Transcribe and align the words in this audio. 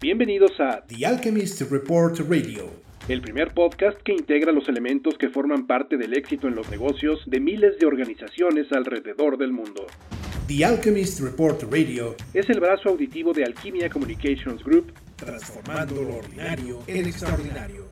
Bienvenidos 0.00 0.52
a 0.60 0.84
The 0.86 1.04
Alchemist 1.04 1.60
Report 1.72 2.20
Radio, 2.20 2.70
el 3.08 3.20
primer 3.20 3.52
podcast 3.52 3.98
que 4.04 4.12
integra 4.12 4.52
los 4.52 4.68
elementos 4.68 5.18
que 5.18 5.28
forman 5.28 5.66
parte 5.66 5.96
del 5.96 6.16
éxito 6.16 6.46
en 6.46 6.54
los 6.54 6.70
negocios 6.70 7.20
de 7.26 7.40
miles 7.40 7.80
de 7.80 7.86
organizaciones 7.86 8.70
alrededor 8.70 9.36
del 9.38 9.50
mundo. 9.50 9.88
The 10.46 10.64
Alchemist 10.64 11.18
Report 11.18 11.64
Radio 11.64 12.14
es 12.32 12.48
el 12.48 12.60
brazo 12.60 12.90
auditivo 12.90 13.32
de 13.32 13.44
Alquimia 13.44 13.90
Communications 13.90 14.62
Group, 14.62 14.92
transformando 15.16 16.00
lo 16.00 16.18
ordinario 16.18 16.78
en 16.86 17.04
extraordinario. 17.04 17.87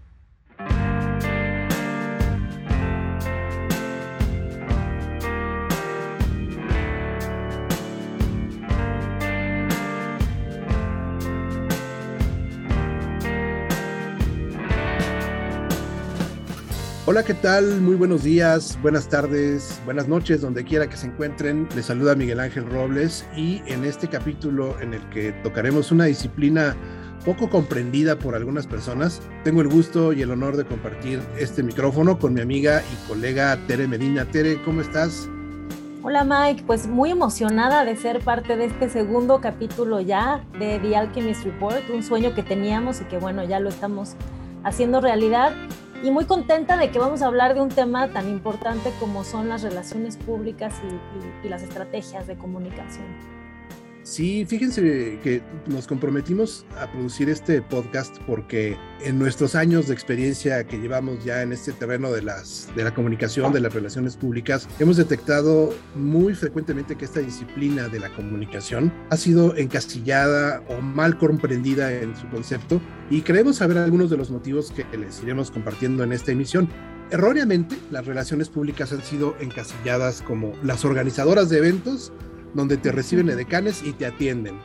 Hola, 17.09 17.23
¿qué 17.23 17.35
tal? 17.35 17.81
Muy 17.83 17.95
buenos 17.95 18.25
días, 18.25 18.77
buenas 18.83 19.09
tardes, 19.09 19.81
buenas 19.85 20.09
noches, 20.09 20.41
donde 20.41 20.65
quiera 20.65 20.89
que 20.89 20.97
se 20.97 21.07
encuentren. 21.07 21.69
Les 21.77 21.87
saluda 21.87 22.17
Miguel 22.17 22.41
Ángel 22.41 22.69
Robles 22.69 23.25
y 23.37 23.63
en 23.67 23.85
este 23.85 24.09
capítulo 24.09 24.75
en 24.81 24.93
el 24.93 25.09
que 25.11 25.31
tocaremos 25.45 25.93
una 25.93 26.07
disciplina 26.07 26.75
poco 27.25 27.49
comprendida 27.49 28.19
por 28.19 28.35
algunas 28.35 28.67
personas, 28.67 29.23
tengo 29.45 29.63
el 29.63 29.69
gusto 29.69 30.13
y 30.13 30.23
el 30.23 30.33
honor 30.33 30.57
de 30.57 30.65
compartir 30.65 31.21
este 31.39 31.63
micrófono 31.63 32.19
con 32.19 32.35
mi 32.35 32.41
amiga 32.41 32.83
y 32.93 33.09
colega 33.09 33.57
Tere 33.69 33.87
Medina. 33.87 34.25
Tere, 34.25 34.61
¿cómo 34.65 34.81
estás? 34.81 35.29
Hola 36.03 36.25
Mike, 36.25 36.65
pues 36.67 36.89
muy 36.89 37.13
emocionada 37.13 37.85
de 37.85 37.95
ser 37.95 38.19
parte 38.19 38.57
de 38.57 38.65
este 38.65 38.89
segundo 38.89 39.41
capítulo 39.41 40.01
ya 40.01 40.45
de 40.59 40.81
The 40.81 40.97
Alchemist 40.97 41.45
Report, 41.45 41.89
un 41.89 42.03
sueño 42.03 42.35
que 42.35 42.43
teníamos 42.43 43.01
y 43.01 43.05
que 43.05 43.19
bueno, 43.19 43.45
ya 43.45 43.61
lo 43.61 43.69
estamos 43.69 44.17
haciendo 44.65 45.01
realidad 45.01 45.53
y 46.07 46.11
muy 46.13 46.25
contenta 46.25 46.77
de 46.77 46.93
que 46.93 47.01
vamos 47.01 47.21
a 47.21 47.27
hablar 47.27 47.55
de 47.55 47.61
un 47.61 47.69
tema 47.69 48.07
tan 48.07 48.29
importante 48.29 48.93
como 49.01 49.25
son 49.25 49.49
las 49.49 49.63
relaciones 49.63 50.17
públicas 50.17 50.73
y, 51.45 51.49
las 51.49 51.63
estrategias 51.63 52.29
de 52.29 52.37
comunicación. 52.37 53.07
Sí, 54.07 54.47
fíjense 54.47 55.19
que 55.25 55.43
nos 55.67 55.89
comprometimos 55.89 56.65
a 56.81 56.89
producir 56.93 57.29
este 57.29 57.61
podcast 57.61 58.17
porque 58.25 58.77
en 59.01 59.19
nuestros 59.19 59.57
años 59.57 59.89
de 59.89 59.95
experiencia 59.95 60.65
que 60.65 60.79
llevamos 60.79 61.25
ya 61.25 61.43
en 61.43 61.53
este 61.53 61.73
terreno 61.73 62.13
de, 62.13 62.23
las, 62.23 62.69
de 62.77 62.85
la 62.85 62.95
comunicación, 62.95 63.53
de 63.53 63.59
las 63.59 63.75
relaciones 63.75 64.17
públicas, 64.17 64.69
hemos 64.79 64.97
detectado 64.97 65.75
muy 65.97 66.37
frecuentemente 66.37 66.95
que 66.95 67.05
esta 67.05 67.19
disciplina 67.19 67.89
de 67.89 67.99
la 67.99 68.15
comunicación 68.15 68.93
ha 69.11 69.17
sido 69.17 69.57
encastillada 69.57 70.63
o 70.69 70.81
mal 70.81 71.19
comprendida 71.19 71.93
en 71.93 72.15
su 72.15 72.29
concepto 72.29 72.81
y 73.11 73.23
creemos 73.23 73.57
saber 73.57 73.77
algunos 73.77 74.09
de 74.09 74.19
los 74.19 74.31
motivos 74.31 74.71
que 74.71 74.87
les 74.97 75.21
iremos 75.25 75.51
compartiendo 75.51 76.05
en 76.05 76.13
esta 76.13 76.31
emisión. 76.31 76.69
Erróneamente, 77.11 77.77
las 77.91 78.07
relaciones 78.07 78.51
públicas 78.51 78.93
han 78.93 79.03
sido 79.03 79.35
encasilladas 79.41 80.23
como 80.23 80.53
las 80.63 80.85
organizadoras 80.85 81.49
de 81.49 81.59
eventos 81.59 82.13
donde 82.57 82.77
te 82.77 82.91
reciben 82.91 83.29
edecanes 83.29 83.83
y 83.83 83.93
te 83.93 84.07
atienden. 84.07 84.59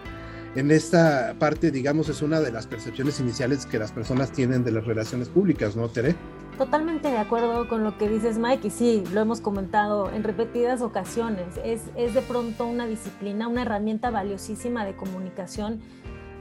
En 0.54 0.70
esta 0.70 1.36
parte, 1.40 1.72
digamos, 1.72 2.10
es 2.10 2.22
una 2.22 2.42
de 2.42 2.52
las 2.52 2.68
percepciones 2.68 3.20
iniciales 3.22 3.66
que 3.66 3.80
las 3.80 3.94
personas 3.94 4.32
tienen 4.34 4.66
de 4.66 4.72
las 4.72 4.86
relaciones 4.86 5.30
públicas, 5.30 5.78
¿no, 5.78 5.88
Tere? 5.88 6.14
Totalmente 6.58 7.10
de 7.10 7.18
acuerdo 7.18 7.70
con 7.70 7.86
lo 7.86 7.98
que 7.98 8.10
dices, 8.10 8.38
Mike, 8.38 8.68
y 8.68 8.70
sí, 8.70 9.04
lo 9.14 9.22
hemos 9.22 9.40
comentado 9.40 10.12
en 10.12 10.24
repetidas 10.24 10.82
ocasiones. 10.82 11.58
Es, 11.64 11.84
es 11.96 12.14
de 12.14 12.22
pronto 12.22 12.68
una 12.68 12.86
disciplina, 12.86 13.48
una 13.48 13.62
herramienta 13.62 14.10
valiosísima 14.10 14.84
de 14.84 14.94
comunicación, 14.94 15.80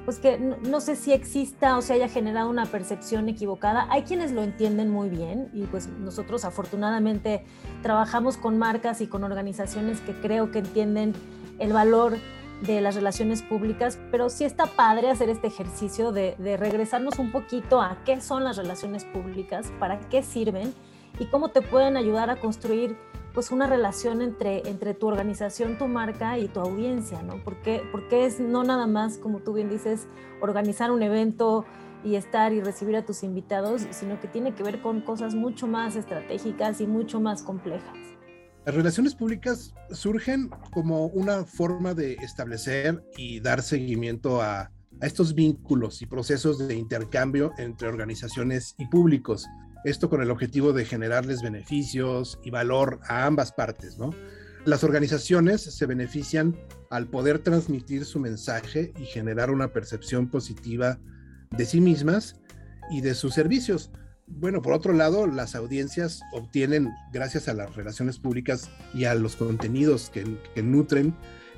pues 0.05 0.19
que 0.19 0.41
no, 0.41 0.56
no, 0.56 0.81
sé 0.81 0.97
si 0.97 1.12
exista 1.12 1.78
o 1.78 1.83
se 1.83 1.93
haya 1.93 2.09
generado 2.09 2.51
una 2.51 2.67
percepción 2.67 3.28
equivocada. 3.28 3.87
Hay 3.91 4.03
quienes 4.03 4.33
lo 4.33 4.43
entienden 4.43 4.91
muy 4.91 5.09
bien 5.09 5.50
y 5.55 5.67
pues 5.67 5.87
nosotros 5.87 6.44
afortunadamente 6.44 7.44
trabajamos 7.82 8.37
con 8.37 8.59
marcas 8.59 9.00
y 9.00 9.06
con 9.06 9.22
organizaciones 9.22 10.00
que 10.00 10.15
creo 10.15 10.50
que 10.50 10.59
entienden 10.59 11.15
el 11.60 11.72
valor 11.72 12.16
de 12.62 12.81
las 12.81 12.94
relaciones 12.94 13.43
públicas, 13.43 13.98
pero 14.10 14.28
sí 14.28 14.44
está 14.44 14.66
padre 14.66 15.10
hacer 15.10 15.31
este 15.31 15.47
ejercicio 15.47 16.12
de, 16.12 16.34
regresarnos 16.59 17.19
un 17.19 17.32
poquito 17.32 17.81
a 17.81 17.98
qué 18.04 18.21
son 18.21 18.44
las 18.44 18.56
relaciones 18.56 19.04
públicas, 19.04 19.72
para 19.78 20.00
qué 20.09 20.22
sirven 20.22 20.75
y 21.19 21.26
cómo 21.26 21.49
te 21.50 21.62
pueden 21.62 21.97
ayudar 21.97 22.28
a 22.28 22.37
construir 22.37 22.97
pues 23.32 23.50
una 23.53 23.66
relación 23.66 24.22
entre, 24.22 24.69
entre 24.69 24.93
tu 24.93 25.06
organización, 25.06 25.78
tu 25.78 25.87
marca 25.87 26.37
y 26.37 26.49
tu 26.49 26.60
audiencia, 26.60 27.22
¿no? 27.22 27.37
Porque, 27.44 27.81
porque 27.93 28.26
es 28.26 28.41
no 28.41 28.65
nada 28.65 28.87
más, 28.88 29.19
como 29.19 29.38
tú 29.38 29.53
bien 29.53 29.70
dices, 29.70 30.09
organizar 30.41 30.91
un 30.91 31.03
evento 31.03 31.65
y 32.03 32.16
estar 32.16 32.53
y 32.53 32.60
recibir 32.60 32.97
a 32.97 33.04
tus 33.04 33.22
invitados, 33.22 33.87
sino 33.91 34.19
que 34.20 34.26
tiene 34.26 34.54
que 34.54 34.65
ver 34.65 34.82
con 34.82 35.00
cosas 35.00 35.34
mucho 35.34 35.66
más 35.66 35.97
estratégicas 35.97 36.81
y 36.81 36.87
mucho 36.87 37.20
más 37.20 37.43
complejas. 37.43 37.97
Las 38.66 38.75
relaciones 38.75 39.15
públicas 39.15 39.75
surgen 39.91 40.50
como 40.72 41.06
una 41.06 41.44
forma 41.44 41.94
de 41.94 42.15
establecer 42.15 43.03
y 43.16 43.41
dar 43.41 43.62
seguimiento 43.62 44.43
a, 44.43 44.71
estos 45.00 45.34
vínculos 45.34 46.03
y 46.03 46.06
procesos 46.06 46.69
de 46.69 46.75
intercambio 46.75 47.53
entre 47.56 47.88
organizaciones 47.88 48.75
y 48.76 48.87
públicos. 48.88 49.47
Esto 49.84 50.10
con 50.10 50.20
el 50.20 50.31
objetivo 50.31 50.75
de 50.75 50.84
generarles 50.84 51.41
beneficios 51.41 52.38
y 52.44 52.50
valor 52.50 53.00
a 53.09 53.25
ambas 53.25 53.50
partes. 53.50 53.97
Las 54.66 54.84
organizaciones 54.84 55.62
se 55.62 55.87
benefician 55.87 56.54
al 56.91 57.09
poder 57.09 57.38
transmitir 57.38 58.04
su 58.04 58.20
mensaje 58.20 58.93
y 58.99 59.06
generar 59.06 59.50
una 59.50 59.72
percepción 59.72 60.28
positiva 60.28 60.99
de 61.56 61.65
sí 61.65 61.81
mismas 61.81 62.38
y 62.91 63.00
de 63.00 63.15
sus 63.15 63.32
servicios, 63.32 63.91
bueno, 64.31 64.63
por 64.63 64.73
otro 64.73 64.93
lado, 64.93 65.27
las 65.27 65.55
audiencias 65.55 66.23
obtienen, 66.33 66.95
gracias 67.13 67.49
a 67.49 67.55
las 67.55 67.75
relaciones 67.75 68.19
públicas 68.19 68.71
y 68.95 69.05
a 69.05 69.15
los 69.15 69.37
contenidos 69.37 70.11
que, 70.11 70.25
nutren, 70.63 71.15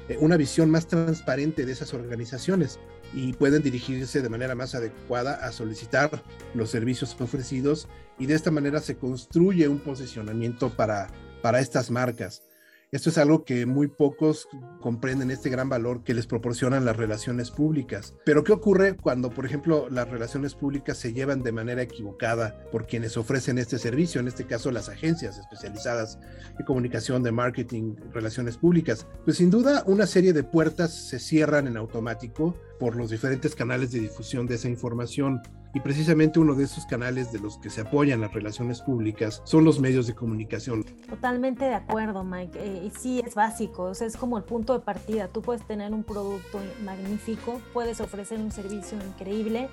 eh, 0.08 0.16
una 0.20 0.36
visión 0.36 0.70
más 0.70 0.86
transparente 0.86 1.66
de 1.66 1.72
esas 1.72 1.94
organizaciones 1.94 2.80
y 3.14 3.34
pueden 3.34 3.62
dirigirse 3.62 4.22
de 4.22 4.28
manera 4.28 4.54
más 4.54 4.74
adecuada 4.74 5.34
a 5.34 5.52
solicitar 5.52 6.22
los 6.54 6.70
servicios 6.70 7.14
ofrecidos 7.20 7.88
y 8.18 8.26
de 8.26 8.34
esta 8.34 8.50
manera 8.50 8.80
se 8.80 8.96
construye 8.96 9.68
un 9.68 9.78
posicionamiento 9.78 10.70
para, 10.70 11.08
para 11.42 11.60
estas 11.60 11.90
marcas. 11.90 12.42
Esto 12.92 13.08
es 13.08 13.16
algo 13.16 13.46
que 13.46 13.64
muy 13.64 13.86
pocos 13.86 14.50
comprenden 14.82 15.30
este 15.30 15.48
gran 15.48 15.70
valor 15.70 16.04
que 16.04 16.12
les 16.12 16.26
proporcionan 16.26 16.84
las 16.84 16.94
relaciones 16.94 17.50
públicas. 17.50 18.14
Pero 18.26 18.44
¿qué 18.44 18.52
ocurre 18.52 18.98
cuando, 18.98 19.30
por 19.30 19.46
ejemplo, 19.46 19.88
las 19.88 20.10
relaciones 20.10 20.54
públicas 20.54 20.98
se 20.98 21.14
llevan 21.14 21.42
de 21.42 21.52
manera 21.52 21.80
equivocada 21.80 22.62
por 22.70 22.86
quienes 22.86 23.16
ofrecen 23.16 23.56
este 23.56 23.78
servicio, 23.78 24.20
en 24.20 24.28
este 24.28 24.44
caso 24.44 24.70
las 24.70 24.90
agencias 24.90 25.38
especializadas 25.38 26.18
en 26.58 26.66
comunicación 26.66 27.22
de 27.22 27.32
marketing, 27.32 27.94
relaciones 28.12 28.58
públicas? 28.58 29.06
Pues 29.24 29.38
sin 29.38 29.48
duda 29.48 29.84
una 29.86 30.06
serie 30.06 30.34
de 30.34 30.44
puertas 30.44 30.92
se 30.92 31.18
cierran 31.18 31.66
en 31.68 31.78
automático 31.78 32.58
por 32.82 32.96
los 32.96 33.10
diferentes 33.10 33.54
canales 33.54 33.92
de 33.92 34.00
difusión 34.00 34.48
de 34.48 34.56
esa 34.56 34.68
información 34.68 35.40
y 35.72 35.78
precisamente 35.78 36.40
uno 36.40 36.56
de 36.56 36.64
esos 36.64 36.84
canales 36.84 37.30
de 37.30 37.38
los 37.38 37.56
que 37.58 37.70
se 37.70 37.82
apoyan 37.82 38.20
las 38.20 38.34
relaciones 38.34 38.80
públicas 38.80 39.40
son 39.44 39.64
los 39.64 39.78
medios 39.78 40.08
de 40.08 40.16
comunicación. 40.16 40.82
Totalmente 41.08 41.64
de 41.64 41.76
acuerdo, 41.76 42.24
Mike. 42.24 42.58
Eh, 42.58 42.82
y 42.84 42.90
sí, 42.90 43.22
es 43.24 43.36
básico, 43.36 43.84
o 43.84 43.94
sea, 43.94 44.08
es 44.08 44.16
como 44.16 44.36
el 44.36 44.42
punto 44.42 44.72
de 44.72 44.80
partida. 44.80 45.28
Tú 45.28 45.42
puedes 45.42 45.64
tener 45.64 45.92
un 45.92 46.02
producto 46.02 46.58
magnífico, 46.84 47.60
puedes 47.72 48.00
ofrecer 48.00 48.40
un 48.40 48.50
servicio 48.50 48.98
increíble, 48.98 49.68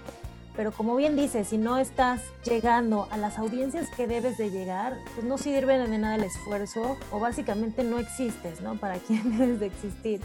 pero 0.56 0.72
como 0.72 0.96
bien 0.96 1.16
dices, 1.16 1.48
si 1.48 1.58
no 1.58 1.80
estás 1.80 2.22
llegando 2.46 3.08
a 3.10 3.18
las 3.18 3.40
audiencias 3.40 3.90
que 3.98 4.06
debes 4.06 4.38
de 4.38 4.52
llegar, 4.52 4.96
pues 5.16 5.26
no 5.26 5.40
sirve 5.40 5.80
de 5.80 5.98
nada 5.98 6.14
el 6.14 6.26
esfuerzo 6.26 6.96
o 7.12 7.20
básicamente 7.20 7.84
no 7.84 7.98
existes, 7.98 8.62
¿no? 8.62 8.76
Para 8.76 9.00
quién 9.08 9.36
debes 9.36 9.60
de 9.60 9.66
existir 9.66 10.22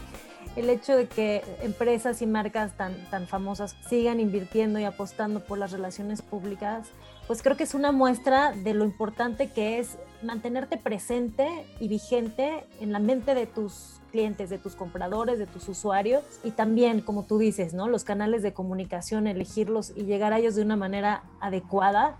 el 0.55 0.69
hecho 0.69 0.95
de 0.95 1.07
que 1.07 1.43
empresas 1.61 2.21
y 2.21 2.25
marcas 2.25 2.75
tan, 2.77 2.95
tan 3.09 3.27
famosas 3.27 3.75
sigan 3.89 4.19
invirtiendo 4.19 4.79
y 4.79 4.85
apostando 4.85 5.41
por 5.41 5.57
las 5.57 5.71
relaciones 5.71 6.21
públicas, 6.21 6.87
pues 7.27 7.41
creo 7.41 7.57
que 7.57 7.63
es 7.63 7.73
una 7.73 7.91
muestra 7.91 8.51
de 8.51 8.73
lo 8.73 8.85
importante 8.85 9.49
que 9.49 9.79
es 9.79 9.97
mantenerte 10.21 10.77
presente 10.77 11.47
y 11.79 11.87
vigente 11.87 12.65
en 12.79 12.91
la 12.91 12.99
mente 12.99 13.33
de 13.33 13.47
tus 13.47 13.99
clientes, 14.11 14.49
de 14.49 14.57
tus 14.57 14.75
compradores, 14.75 15.39
de 15.39 15.45
tus 15.45 15.67
usuarios 15.67 16.23
y 16.43 16.51
también, 16.51 17.01
como 17.01 17.23
tú 17.23 17.37
dices, 17.37 17.73
¿no? 17.73 17.89
Los 17.89 18.03
canales 18.03 18.43
de 18.43 18.53
comunicación, 18.53 19.27
elegirlos 19.27 19.91
y 19.95 20.03
llegar 20.03 20.31
a 20.31 20.39
ellos 20.39 20.55
de 20.55 20.61
una 20.61 20.77
manera 20.77 21.23
adecuada 21.41 22.17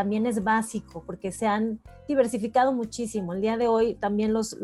también 0.00 0.24
es 0.24 0.42
básico 0.42 1.02
porque 1.04 1.30
se 1.30 1.46
han 1.46 1.78
diversificado 2.08 2.72
muchísimo. 2.72 3.34
El 3.34 3.42
día 3.42 3.58
de 3.58 3.68
hoy 3.68 3.96
también 3.96 4.32
los, 4.32 4.56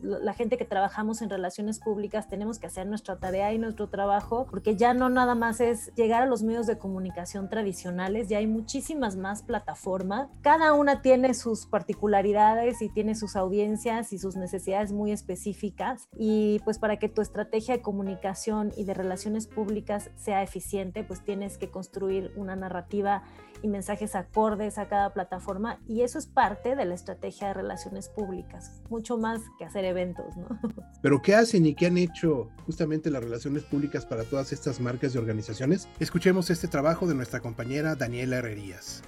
la 0.00 0.34
gente 0.34 0.56
que 0.56 0.64
trabajamos 0.64 1.20
en 1.20 1.30
relaciones 1.30 1.80
públicas 1.80 2.28
tenemos 2.28 2.60
que 2.60 2.68
hacer 2.68 2.86
nuestra 2.86 3.18
tarea 3.18 3.52
y 3.52 3.58
nuestro 3.58 3.88
trabajo 3.88 4.46
porque 4.48 4.76
ya 4.76 4.94
no 4.94 5.08
nada 5.08 5.34
más 5.34 5.60
es 5.60 5.92
llegar 5.96 6.22
a 6.22 6.26
los 6.26 6.44
medios 6.44 6.68
de 6.68 6.78
comunicación 6.78 7.48
tradicionales, 7.48 8.28
ya 8.28 8.38
hay 8.38 8.46
muchísimas 8.46 9.16
más 9.16 9.42
plataformas. 9.42 10.28
Cada 10.42 10.74
una 10.74 11.02
tiene 11.02 11.34
sus 11.34 11.66
particularidades 11.66 12.82
y 12.82 12.88
tiene 12.88 13.16
sus 13.16 13.34
audiencias 13.34 14.12
y 14.12 14.18
sus 14.20 14.36
necesidades 14.36 14.92
muy 14.92 15.10
específicas 15.10 16.08
y 16.16 16.60
pues 16.60 16.78
para 16.78 17.00
que 17.00 17.08
tu 17.08 17.20
estrategia 17.20 17.78
de 17.78 17.82
comunicación 17.82 18.72
y 18.76 18.84
de 18.84 18.94
relaciones 18.94 19.48
públicas 19.48 20.12
sea 20.14 20.44
eficiente, 20.44 21.02
pues 21.02 21.24
tienes 21.24 21.58
que 21.58 21.68
construir 21.68 22.32
una 22.36 22.54
narrativa 22.54 23.24
y 23.62 23.68
mensajes 23.68 24.14
acordes 24.14 24.51
a 24.52 24.86
cada 24.86 25.14
plataforma 25.14 25.78
y 25.88 26.02
eso 26.02 26.18
es 26.18 26.26
parte 26.26 26.76
de 26.76 26.84
la 26.84 26.94
estrategia 26.94 27.48
de 27.48 27.54
relaciones 27.54 28.10
públicas, 28.10 28.82
mucho 28.90 29.16
más 29.16 29.40
que 29.58 29.64
hacer 29.64 29.84
eventos, 29.86 30.36
¿no? 30.36 30.46
Pero 31.02 31.22
¿qué 31.22 31.34
hacen 31.34 31.64
y 31.64 31.74
qué 31.74 31.86
han 31.86 31.96
hecho 31.96 32.50
justamente 32.66 33.10
las 33.10 33.24
relaciones 33.24 33.64
públicas 33.64 34.04
para 34.04 34.24
todas 34.24 34.52
estas 34.52 34.78
marcas 34.78 35.14
y 35.14 35.18
organizaciones? 35.18 35.88
Escuchemos 36.00 36.50
este 36.50 36.68
trabajo 36.68 37.06
de 37.06 37.14
nuestra 37.14 37.40
compañera 37.40 37.94
Daniela 37.94 38.36
Herrerías. 38.36 39.02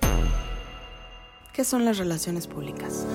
¿Qué 1.53 1.63
son 1.63 1.85
las 1.85 1.99
relaciones 1.99 2.47
públicas? 2.47 3.07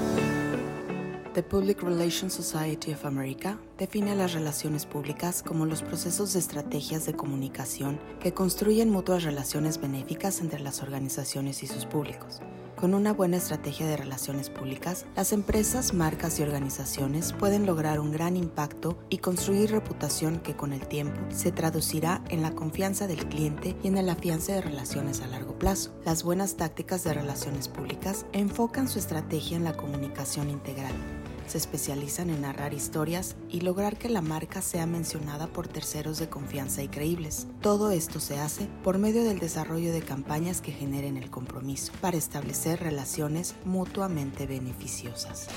The 1.33 1.43
Public 1.43 1.83
Relations 1.83 2.33
Society 2.33 2.91
of 2.91 3.05
America 3.05 3.59
define 3.77 4.15
las 4.15 4.33
relaciones 4.33 4.87
públicas 4.87 5.43
como 5.43 5.67
los 5.67 5.83
procesos 5.83 6.33
de 6.33 6.39
estrategias 6.39 7.05
de 7.05 7.13
comunicación 7.13 7.99
que 8.19 8.33
construyen 8.33 8.89
mutuas 8.89 9.21
relaciones 9.21 9.79
benéficas 9.79 10.41
entre 10.41 10.59
las 10.59 10.81
organizaciones 10.81 11.61
y 11.61 11.67
sus 11.67 11.85
públicos. 11.85 12.41
Con 12.75 12.95
una 12.95 13.13
buena 13.13 13.37
estrategia 13.37 13.85
de 13.85 13.97
relaciones 13.97 14.49
públicas, 14.49 15.05
las 15.15 15.31
empresas, 15.31 15.93
marcas 15.93 16.39
y 16.39 16.43
organizaciones 16.43 17.33
pueden 17.33 17.67
lograr 17.67 17.99
un 17.99 18.11
gran 18.11 18.35
impacto 18.35 18.97
y 19.09 19.19
construir 19.19 19.69
reputación 19.69 20.39
que 20.39 20.55
con 20.55 20.73
el 20.73 20.87
tiempo 20.87 21.19
se 21.29 21.51
traducirá 21.51 22.23
en 22.29 22.41
la 22.41 22.55
confianza 22.55 23.05
del 23.05 23.27
cliente 23.27 23.75
y 23.83 23.89
en 23.89 23.97
el 23.97 24.09
afiance 24.09 24.53
de 24.53 24.61
relaciones 24.61 25.21
a 25.21 25.27
largo 25.27 25.59
plazo. 25.59 25.91
Las 26.05 26.23
buenas 26.23 26.55
tácticas 26.55 27.03
de 27.03 27.13
relaciones 27.13 27.67
públicas 27.67 28.25
enfocan 28.31 28.87
su 28.87 28.97
estrategia 28.97 29.57
en 29.57 29.65
la 29.65 29.77
comunicación 29.77 30.49
integral 30.49 31.18
se 31.49 31.57
especializan 31.57 32.29
en 32.29 32.41
narrar 32.41 32.73
historias 32.73 33.35
y 33.49 33.61
lograr 33.61 33.97
que 33.97 34.07
la 34.07 34.21
marca 34.21 34.61
sea 34.61 34.85
mencionada 34.85 35.47
por 35.47 35.67
terceros 35.67 36.19
de 36.19 36.29
confianza 36.29 36.83
y 36.83 36.87
creíbles. 36.87 37.47
Todo 37.61 37.89
esto 37.89 38.19
se 38.19 38.39
hace 38.39 38.67
por 38.83 38.99
medio 38.99 39.23
del 39.23 39.39
desarrollo 39.39 39.91
de 39.91 40.01
campañas 40.01 40.61
que 40.61 40.71
generen 40.71 41.17
el 41.17 41.31
compromiso 41.31 41.91
para 42.01 42.17
establecer 42.17 42.79
relaciones 42.81 43.55
mutuamente 43.65 44.45
beneficiosas. 44.45 45.47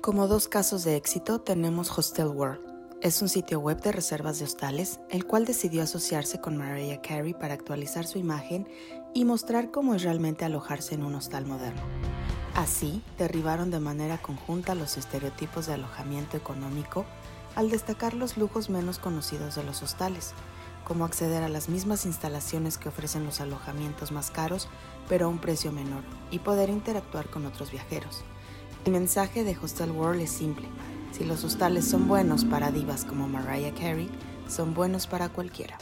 Como 0.00 0.28
dos 0.28 0.48
casos 0.48 0.84
de 0.84 0.96
éxito 0.96 1.40
tenemos 1.40 1.96
Hostel 1.98 2.28
World. 2.28 2.69
Es 3.02 3.22
un 3.22 3.30
sitio 3.30 3.60
web 3.60 3.80
de 3.80 3.92
reservas 3.92 4.38
de 4.38 4.44
hostales, 4.44 5.00
el 5.08 5.24
cual 5.24 5.46
decidió 5.46 5.82
asociarse 5.82 6.38
con 6.38 6.58
Mariah 6.58 7.00
Carey 7.00 7.32
para 7.32 7.54
actualizar 7.54 8.06
su 8.06 8.18
imagen 8.18 8.68
y 9.14 9.24
mostrar 9.24 9.70
cómo 9.70 9.94
es 9.94 10.02
realmente 10.02 10.44
alojarse 10.44 10.96
en 10.96 11.04
un 11.04 11.14
hostal 11.14 11.46
moderno. 11.46 11.80
Así, 12.54 13.02
derribaron 13.16 13.70
de 13.70 13.80
manera 13.80 14.18
conjunta 14.18 14.74
los 14.74 14.98
estereotipos 14.98 15.66
de 15.66 15.72
alojamiento 15.74 16.36
económico 16.36 17.06
al 17.54 17.70
destacar 17.70 18.12
los 18.12 18.36
lujos 18.36 18.68
menos 18.68 18.98
conocidos 18.98 19.54
de 19.54 19.64
los 19.64 19.82
hostales, 19.82 20.34
como 20.84 21.06
acceder 21.06 21.42
a 21.42 21.48
las 21.48 21.70
mismas 21.70 22.04
instalaciones 22.04 22.76
que 22.76 22.90
ofrecen 22.90 23.24
los 23.24 23.40
alojamientos 23.40 24.12
más 24.12 24.30
caros, 24.30 24.68
pero 25.08 25.24
a 25.24 25.28
un 25.30 25.38
precio 25.38 25.72
menor, 25.72 26.02
y 26.30 26.40
poder 26.40 26.68
interactuar 26.68 27.30
con 27.30 27.46
otros 27.46 27.70
viajeros. 27.70 28.24
El 28.84 28.92
mensaje 28.92 29.42
de 29.42 29.56
Hostel 29.56 29.90
World 29.90 30.20
es 30.20 30.30
simple. 30.30 30.68
Si 31.12 31.24
los 31.24 31.44
hostales 31.44 31.84
son 31.84 32.08
buenos 32.08 32.44
para 32.44 32.70
divas 32.70 33.04
como 33.04 33.28
Mariah 33.28 33.74
Carey, 33.74 34.08
son 34.48 34.74
buenos 34.74 35.06
para 35.06 35.28
cualquiera. 35.28 35.78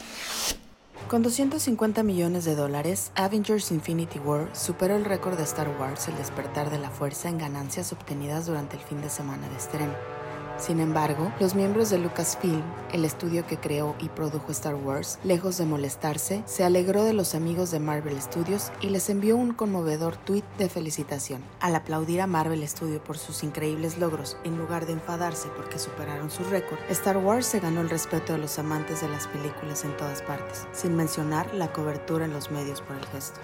Con 1.07 1.23
250 1.23 2.03
millones 2.03 2.45
de 2.45 2.55
dólares, 2.55 3.11
Avengers 3.15 3.71
Infinity 3.71 4.19
War 4.19 4.49
superó 4.53 4.95
el 4.95 5.05
récord 5.05 5.37
de 5.37 5.43
Star 5.43 5.75
Wars 5.79 6.07
El 6.07 6.15
despertar 6.17 6.69
de 6.69 6.77
la 6.77 6.91
fuerza 6.91 7.29
en 7.29 7.39
ganancias 7.39 7.91
obtenidas 7.93 8.45
durante 8.45 8.77
el 8.77 8.83
fin 8.83 9.01
de 9.01 9.09
semana 9.09 9.49
de 9.49 9.55
estreno. 9.55 10.18
Sin 10.59 10.81
embargo, 10.81 11.31
los 11.39 11.55
miembros 11.55 11.89
de 11.89 11.99
Lucasfilm, 11.99 12.61
el 12.91 13.05
estudio 13.05 13.47
que 13.47 13.57
creó 13.57 13.95
y 13.99 14.09
produjo 14.09 14.51
Star 14.51 14.75
Wars, 14.75 15.17
lejos 15.23 15.57
de 15.57 15.65
molestarse, 15.65 16.43
se 16.45 16.65
alegró 16.65 17.05
de 17.05 17.13
los 17.13 17.33
amigos 17.33 17.71
de 17.71 17.79
Marvel 17.79 18.21
Studios 18.21 18.71
y 18.81 18.89
les 18.89 19.09
envió 19.09 19.37
un 19.37 19.53
conmovedor 19.53 20.17
tuit 20.17 20.43
de 20.57 20.67
felicitación. 20.67 21.41
Al 21.61 21.75
aplaudir 21.75 22.19
a 22.19 22.27
Marvel 22.27 22.67
Studios 22.67 23.01
por 23.01 23.17
sus 23.17 23.43
increíbles 23.43 23.97
logros, 23.97 24.35
en 24.43 24.57
lugar 24.57 24.85
de 24.85 24.93
enfadarse 24.93 25.47
porque 25.55 25.79
superaron 25.79 26.29
su 26.29 26.43
récord, 26.43 26.79
Star 26.89 27.17
Wars 27.17 27.45
se 27.45 27.61
ganó 27.61 27.79
el 27.79 27.89
respeto 27.89 28.33
de 28.33 28.39
los 28.39 28.59
amantes 28.59 28.99
de 28.99 29.07
las 29.07 29.27
películas 29.27 29.85
en 29.85 29.95
todas 29.95 30.21
partes, 30.23 30.67
sin 30.73 30.93
mencionar 30.95 31.53
la 31.53 31.71
cobertura 31.71 32.25
en 32.25 32.33
los 32.33 32.51
medios 32.51 32.81
por 32.81 32.97
el 32.97 33.05
gesto. 33.05 33.39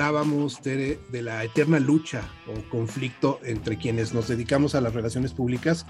Hablábamos 0.00 0.62
de, 0.62 0.98
la 1.12 1.44
eterna 1.44 1.78
lucha 1.78 2.22
o 2.46 2.70
conflicto 2.70 3.38
entre 3.44 3.76
quienes 3.76 4.14
nos 4.14 4.28
dedicamos 4.28 4.74
a 4.74 4.80
las 4.80 4.94
relaciones 4.94 5.34
públicas 5.34 5.84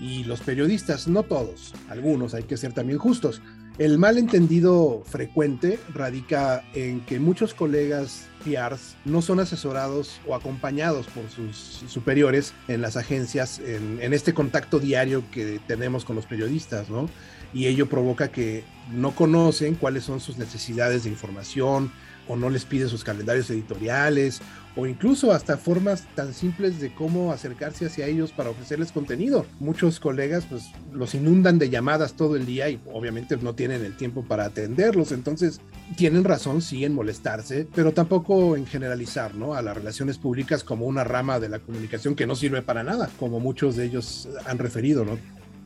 y 0.00 0.24
los 0.24 0.40
periodistas, 0.40 1.06
no 1.06 1.22
todos, 1.22 1.74
algunos, 1.90 2.32
hay 2.32 2.44
que 2.44 2.56
ser 2.56 2.72
también 2.72 2.98
justos. 2.98 3.42
El 3.76 3.98
malentendido 3.98 5.02
frecuente 5.04 5.78
radica 5.92 6.64
en 6.72 7.04
que 7.04 7.20
muchos 7.20 7.52
colegas 7.52 8.26
PRs 8.42 8.96
no 9.04 9.20
son 9.20 9.38
asesorados 9.38 10.18
o 10.26 10.34
acompañados 10.34 11.06
por 11.08 11.28
sus 11.28 11.84
superiores 11.88 12.54
en 12.68 12.80
las 12.80 12.96
agencias, 12.96 13.58
en, 13.58 13.98
en, 14.00 14.14
este 14.14 14.32
contacto 14.32 14.78
diario 14.78 15.24
que 15.30 15.60
tenemos 15.66 16.06
con 16.06 16.16
los 16.16 16.24
periodistas, 16.24 16.88
¿no? 16.88 17.08
Y 17.52 17.66
ello 17.66 17.86
provoca 17.86 18.28
que 18.28 18.64
no 18.90 19.14
conocen 19.14 19.74
cuáles 19.74 20.04
son 20.04 20.20
sus 20.20 20.38
necesidades 20.38 21.04
de 21.04 21.10
información, 21.10 21.92
o 22.28 22.36
no 22.36 22.50
les 22.50 22.64
pide 22.64 22.88
sus 22.88 23.04
calendarios 23.04 23.50
editoriales 23.50 24.40
o 24.76 24.86
incluso 24.86 25.32
hasta 25.32 25.56
formas 25.56 26.06
tan 26.14 26.32
simples 26.32 26.80
de 26.80 26.94
cómo 26.94 27.32
acercarse 27.32 27.86
hacia 27.86 28.06
ellos 28.06 28.32
para 28.32 28.50
ofrecerles 28.50 28.92
contenido. 28.92 29.44
Muchos 29.60 30.00
colegas 30.00 30.46
pues 30.48 30.70
los 30.92 31.14
inundan 31.14 31.58
de 31.58 31.68
llamadas 31.68 32.14
todo 32.14 32.36
el 32.36 32.46
día 32.46 32.70
y 32.70 32.80
obviamente 32.92 33.36
no 33.36 33.54
tienen 33.54 33.84
el 33.84 33.96
tiempo 33.96 34.24
para 34.24 34.46
atenderlos, 34.46 35.12
entonces 35.12 35.60
tienen 35.96 36.24
razón 36.24 36.62
sí 36.62 36.84
en 36.84 36.94
molestarse, 36.94 37.66
pero 37.74 37.92
tampoco 37.92 38.56
en 38.56 38.66
generalizar, 38.66 39.34
¿no? 39.34 39.54
A 39.54 39.62
las 39.62 39.76
relaciones 39.76 40.16
públicas 40.18 40.64
como 40.64 40.86
una 40.86 41.04
rama 41.04 41.38
de 41.38 41.50
la 41.50 41.58
comunicación 41.58 42.14
que 42.14 42.26
no 42.26 42.34
sirve 42.34 42.62
para 42.62 42.82
nada, 42.82 43.10
como 43.18 43.40
muchos 43.40 43.76
de 43.76 43.84
ellos 43.84 44.28
han 44.46 44.58
referido, 44.58 45.04
¿no? 45.04 45.18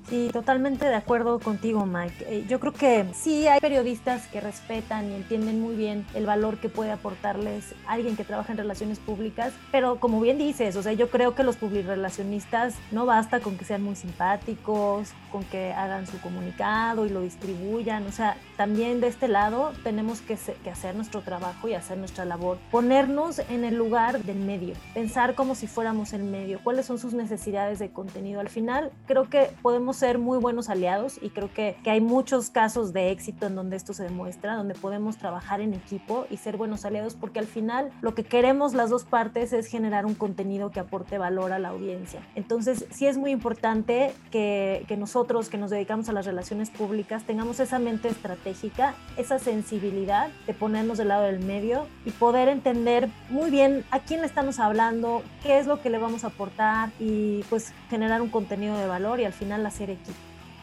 Sí, 0.09 0.31
totalmente 0.33 0.87
de 0.87 0.95
acuerdo 0.95 1.41
contigo, 1.41 1.85
Mike. 1.85 2.27
Eh, 2.29 2.45
yo 2.49 2.61
creo 2.61 2.73
que 2.73 3.07
sí 3.13 3.49
hay 3.49 3.59
periodistas 3.59 4.29
que 4.29 4.41
respetan 4.41 5.11
y 5.11 5.15
entienden 5.15 5.61
muy 5.61 5.75
bien 5.75 6.07
el 6.15 6.27
valor 6.27 6.59
que 6.59 6.69
puede 6.69 6.93
aportarles 6.93 7.75
alguien 7.89 8.15
que 8.15 8.23
trabaja 8.23 8.53
en 8.53 8.59
relaciones 8.59 9.01
públicas, 9.01 9.53
pero 9.73 9.99
como 9.99 10.21
bien 10.21 10.39
dices, 10.39 10.77
o 10.77 10.83
sea, 10.83 10.93
yo 10.93 11.11
creo 11.11 11.35
que 11.35 11.43
los 11.43 11.57
publirelacionistas 11.57 12.77
no 12.93 13.05
basta 13.05 13.41
con 13.41 13.59
que 13.59 13.65
sean 13.65 13.83
muy 13.83 13.97
simpáticos, 13.97 15.13
con 15.33 15.43
que 15.43 15.73
hagan 15.73 16.07
su 16.07 16.21
comunicado 16.21 17.05
y 17.05 17.09
lo 17.09 17.23
distribuyan, 17.23 18.07
o 18.07 18.13
sea, 18.13 18.37
también 18.57 19.01
de 19.01 19.09
este 19.09 19.27
lado 19.27 19.73
tenemos 19.83 20.21
que, 20.21 20.39
que 20.63 20.71
hacer 20.71 20.95
nuestro 20.95 21.23
trabajo 21.23 21.67
y 21.67 21.75
hacer 21.75 21.99
nuestra 21.99 22.25
labor, 22.25 22.59
ponernos 22.71 23.41
en 23.51 23.65
el 23.65 23.75
lugar 23.75 24.23
del 24.23 24.39
medio, 24.39 24.75
pensar 24.95 25.35
como 25.35 25.57
si 25.57 25.67
fuéramos 25.67 26.13
el 26.13 26.23
medio, 26.23 26.61
cuáles 26.63 26.87
son 26.87 26.99
sus 27.01 27.13
necesidades 27.13 27.81
de 27.81 27.91
contenido. 27.91 28.41
Al 28.41 28.49
final, 28.49 28.93
creo 29.07 29.29
que 29.29 29.51
podemos 29.63 29.96
ser 29.97 30.19
muy 30.19 30.39
buenos 30.39 30.69
aliados 30.69 31.19
y 31.21 31.31
creo 31.31 31.53
que, 31.53 31.77
que, 31.83 31.91
hay 31.91 32.01
muchos 32.01 32.51
casos 32.51 32.93
de 32.93 33.11
éxito 33.11 33.47
en 33.47 33.55
donde 33.55 33.77
esto 33.77 33.93
se 33.93 34.05
demuestra, 34.05 34.55
donde 34.55 34.75
podemos 34.75 35.17
trabajar 35.17 35.61
en 35.61 35.75
equipo 35.75 36.27
y 36.31 36.37
ser 36.37 36.57
buenos 36.57 36.85
aliados 36.85 37.15
porque 37.15 37.39
al 37.39 37.47
final 37.47 37.91
lo 38.01 38.15
que 38.15 38.25
queremos 38.25 38.75
las 38.75 38.91
dos 38.91 39.05
partes 39.05 39.53
es 39.53 39.67
generar 39.67 40.07
un 40.07 40.15
contenido 40.15 40.71
que 40.71 40.81
aporte 40.81 41.19
valor 41.19 41.53
a 41.53 41.59
la 41.59 41.69
audiencia. 41.69 42.21
Entonces 42.35 42.87
sí 42.91 43.07
es 43.07 43.17
muy 43.17 43.31
importante 43.31 44.13
que, 44.31 44.85
que 44.89 44.97
nosotros 44.97 45.49
que 45.49 45.59
nos 45.59 45.71
dedicamos 45.71 46.09
a 46.09 46.13
las 46.13 46.27
relaciones 46.27 46.71
públicas 46.71 47.25
tengamos 47.25 47.61
esa 47.61 47.79
mente 47.79 48.09
estratégica, 48.09 48.95
esa 49.17 49.39
sensibilidad 49.39 50.29
de 50.47 50.55
ponernos 50.55 50.99
del 50.99 51.09
lado 51.09 51.25
del 51.25 51.41
medio 51.41 51.87
y 52.05 52.11
poder 52.11 52.49
entender 52.49 53.09
muy 53.29 53.51
bien 53.51 53.85
a 53.91 54.01
quién 54.01 54.21
le 54.21 54.27
estamos 54.27 54.59
hablando, 54.59 55.23
qué 55.43 55.59
es 55.59 55.67
lo 55.67 55.81
que 55.81 55.91
le 55.91 55.99
vamos 55.99 56.25
a 56.25 56.29
aportar 56.29 56.91
y 56.99 57.43
pues 57.49 57.73
generar 57.91 58.23
un 58.23 58.29
contenido 58.29 58.79
de 58.79 58.87
valor 58.87 59.21
y 59.21 59.25
al 59.25 59.33
final 59.33 59.63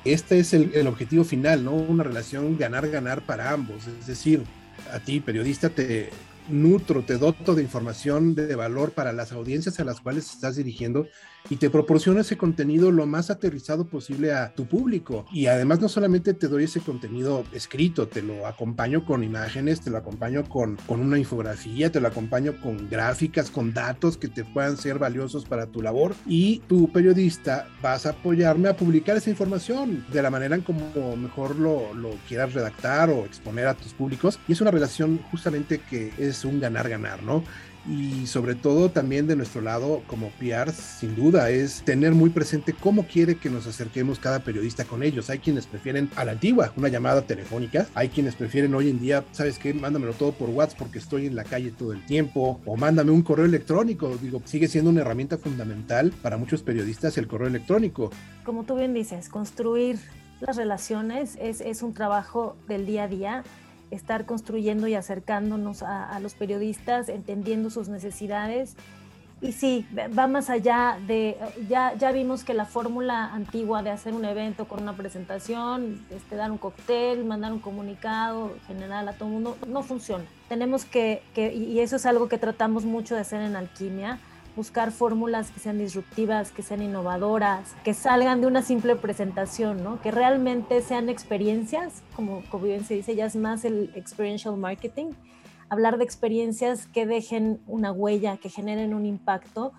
Este 0.06 0.40
es 0.40 0.54
el, 0.54 0.86
objetivo 0.88 1.24
final, 1.24 1.64
¿no? 1.64 1.74
Una 1.74 2.04
relación 2.04 2.58
ganar-ganar 2.58 3.22
para 3.22 3.52
ambos. 3.52 3.88
Es 3.88 4.08
decir, 4.08 4.44
a 4.92 5.00
ti, 5.00 5.22
periodista, 5.22 5.70
te, 5.70 6.10
nutro, 6.50 7.04
te 7.04 7.18
doto 7.18 7.56
de 7.56 7.64
información 7.64 8.36
de 8.36 8.56
valor 8.56 8.92
para 8.92 9.14
las 9.14 9.32
audiencias 9.32 9.80
a 9.80 9.86
las 9.86 10.02
cuales 10.02 10.30
estás 10.34 10.58
dirigiendo 10.58 11.08
y 11.50 11.58
te 11.58 11.70
proporciono 11.70 12.22
ese 12.22 12.38
contenido 12.38 12.92
lo 12.92 13.06
más 13.06 13.30
aterrizado 13.30 13.86
posible 13.86 14.34
a 14.34 14.54
tu 14.54 14.66
público. 14.66 15.26
Y 15.32 15.48
además 15.48 15.80
no 15.80 15.90
solamente 15.90 16.34
te 16.34 16.48
doy 16.48 16.66
ese 16.66 16.80
contenido 16.80 17.44
escrito, 17.52 18.08
te 18.08 18.22
lo 18.22 18.48
acompaño 18.48 19.06
con 19.06 19.24
imágenes, 19.24 19.82
te 19.82 19.90
lo 19.90 19.98
acompaño 19.98 20.44
con, 20.48 20.78
con 20.88 21.00
una 21.00 21.18
infografía, 21.18 21.92
te 21.92 22.00
lo 22.00 22.08
acompaño 22.08 22.60
con 22.62 22.90
gráficas, 22.90 23.50
con 23.50 23.74
datos 23.74 24.18
que 24.18 24.28
te 24.28 24.44
puedan 24.44 24.78
ser 24.78 25.00
valiosos 25.00 25.46
para 25.46 25.68
tu 25.68 25.82
labor 25.82 26.16
y 26.26 26.60
tu 26.68 26.92
periodista 26.92 27.68
vas 27.82 28.06
a 28.06 28.12
apoyarme 28.12 28.70
a 28.70 28.78
publicar 28.78 29.18
esa 29.18 29.30
información 29.30 30.06
de 30.12 30.22
la 30.22 30.30
manera 30.30 30.56
en 30.56 30.62
como 30.62 31.16
mejor 31.16 31.58
lo, 31.58 31.94
lo 31.94 32.12
quieras 32.28 32.54
redactar 32.54 33.10
o 33.10 33.26
exponer 33.26 33.68
a 33.68 33.74
tus 33.74 33.94
públicos. 33.94 34.40
Y 34.48 34.54
es 34.54 34.62
una 34.62 34.72
relación 34.72 35.20
justamente 35.32 35.80
que 35.80 36.14
es 36.18 36.46
un 36.46 36.60
ganar-ganar, 36.60 37.24
¿no? 37.24 37.44
Y 37.88 38.28
sobre 38.28 38.56
todo 38.56 38.90
también 38.90 39.28
de 39.28 39.36
nuestro 39.36 39.62
lado 39.62 40.04
como 40.08 40.30
PR, 40.40 40.72
sin 40.72 41.16
duda, 41.16 41.50
es 41.50 41.84
tener 41.84 42.14
muy 42.14 42.30
presente 42.30 42.74
cómo 42.74 43.06
quiere 43.06 43.36
que 43.36 43.50
nos 43.50 43.68
acerquemos 43.68 44.20
cada 44.20 44.40
periodista 44.40 44.86
con 44.86 45.04
ellos. 45.04 45.30
Hay 45.30 45.40
quienes 45.40 45.68
prefieren 45.68 46.10
a 46.16 46.26
la 46.26 46.34
antigua, 46.34 46.72
una 46.78 46.88
llamada 46.88 47.24
telefónica, 47.24 47.88
hay 47.94 48.10
quienes 48.10 48.36
prefieren 48.36 48.74
hoy 48.74 48.90
en 48.90 49.00
día, 49.00 49.24
¿sabes 49.32 49.60
qué? 49.60 49.74
Mándamelo 49.74 50.14
todo 50.14 50.32
por 50.32 50.50
WhatsApp 50.50 50.80
porque 50.80 51.00
estoy 51.00 51.26
en 51.26 51.36
la 51.36 51.44
calle 51.44 51.72
todo 51.72 51.94
el 51.94 52.06
tiempo, 52.06 52.62
o 52.66 52.78
mándame 52.78 53.12
un 53.12 53.22
correo 53.22 53.46
electrónico, 53.46 54.18
digo, 54.22 54.42
sigue 54.46 54.68
siendo 54.68 54.90
una 54.90 55.02
herramienta 55.02 55.38
fundamental 55.38 56.14
para 56.22 56.38
muchos 56.38 56.64
periodistas 56.64 57.18
el 57.18 57.28
correo 57.28 57.48
electrónico. 57.48 58.12
Como 58.44 58.64
tú 58.64 58.76
bien 58.76 58.94
dices, 58.94 59.30
construir 59.30 60.00
las 60.40 60.58
relaciones 60.58 61.38
es, 61.40 61.62
es 61.62 61.84
un 61.84 61.94
trabajo 61.94 62.56
del 62.68 62.86
día 62.86 63.04
a 63.04 63.08
día 63.08 63.44
estar 63.94 64.26
construyendo 64.26 64.88
y 64.88 64.96
acercándonos 64.96 65.84
a, 65.84 66.20
los 66.20 66.34
periodistas, 66.34 67.10
entendiendo 67.10 67.70
sus 67.70 67.90
necesidades. 67.90 68.76
Y 69.42 69.52
sí, 69.52 69.86
va 70.18 70.28
más 70.28 70.50
allá 70.50 70.98
de, 71.06 71.38
ya, 71.68 71.94
ya 71.96 72.14
vimos 72.14 72.46
que 72.46 72.54
la 72.54 72.66
fórmula 72.66 73.34
antigua 73.34 73.84
de 73.84 73.90
hacer 73.90 74.14
un 74.14 74.24
evento 74.24 74.66
con 74.70 74.82
una 74.82 74.96
presentación, 74.96 76.06
este, 76.12 76.38
dar 76.38 76.50
un 76.50 76.58
cóctel, 76.58 77.26
mandar 77.26 77.52
un 77.52 77.60
comunicado 77.60 78.54
general 78.68 79.10
a 79.10 79.14
todo 79.14 79.28
el 79.28 79.34
mundo, 79.34 79.58
no 79.68 79.84
funciona. 79.84 80.24
Tenemos 80.48 80.86
que, 80.86 81.22
que, 81.34 81.54
y 81.54 81.80
eso 81.82 81.98
es 81.98 82.06
algo 82.06 82.30
que 82.30 82.38
tratamos 82.38 82.86
mucho 82.86 83.16
de 83.16 83.22
hacer 83.22 83.42
en 83.42 83.58
Alquimia, 83.58 84.20
buscar 84.56 84.92
fórmulas 84.92 85.52
que 85.52 85.60
sean 85.60 85.78
disruptivas, 85.78 86.52
que 86.52 86.62
sean 86.62 86.82
innovadoras, 86.82 87.76
que 87.84 87.94
salgan 87.94 88.42
de 88.42 88.48
una 88.48 88.62
simple 88.62 88.96
presentación, 88.96 89.84
¿no? 89.84 90.00
que 90.02 90.12
realmente 90.12 90.82
sean 90.82 91.10
experiencias, 91.10 92.04
como, 92.16 92.44
como 92.50 92.66
bien 92.66 92.84
se 92.86 92.96
dice, 92.96 93.16
ya 93.16 93.26
es 93.26 93.36
más 93.36 93.66
el 93.66 93.92
experiential 93.96 94.58
marketing, 94.58 95.12
hablar 95.70 95.98
de 95.98 96.04
experiencias 96.04 96.86
que 96.88 97.06
dejen 97.06 97.60
una 97.68 97.92
huella, 97.92 98.38
que 98.38 98.50
generen 98.50 98.94
un 98.94 99.06
impacto 99.06 99.74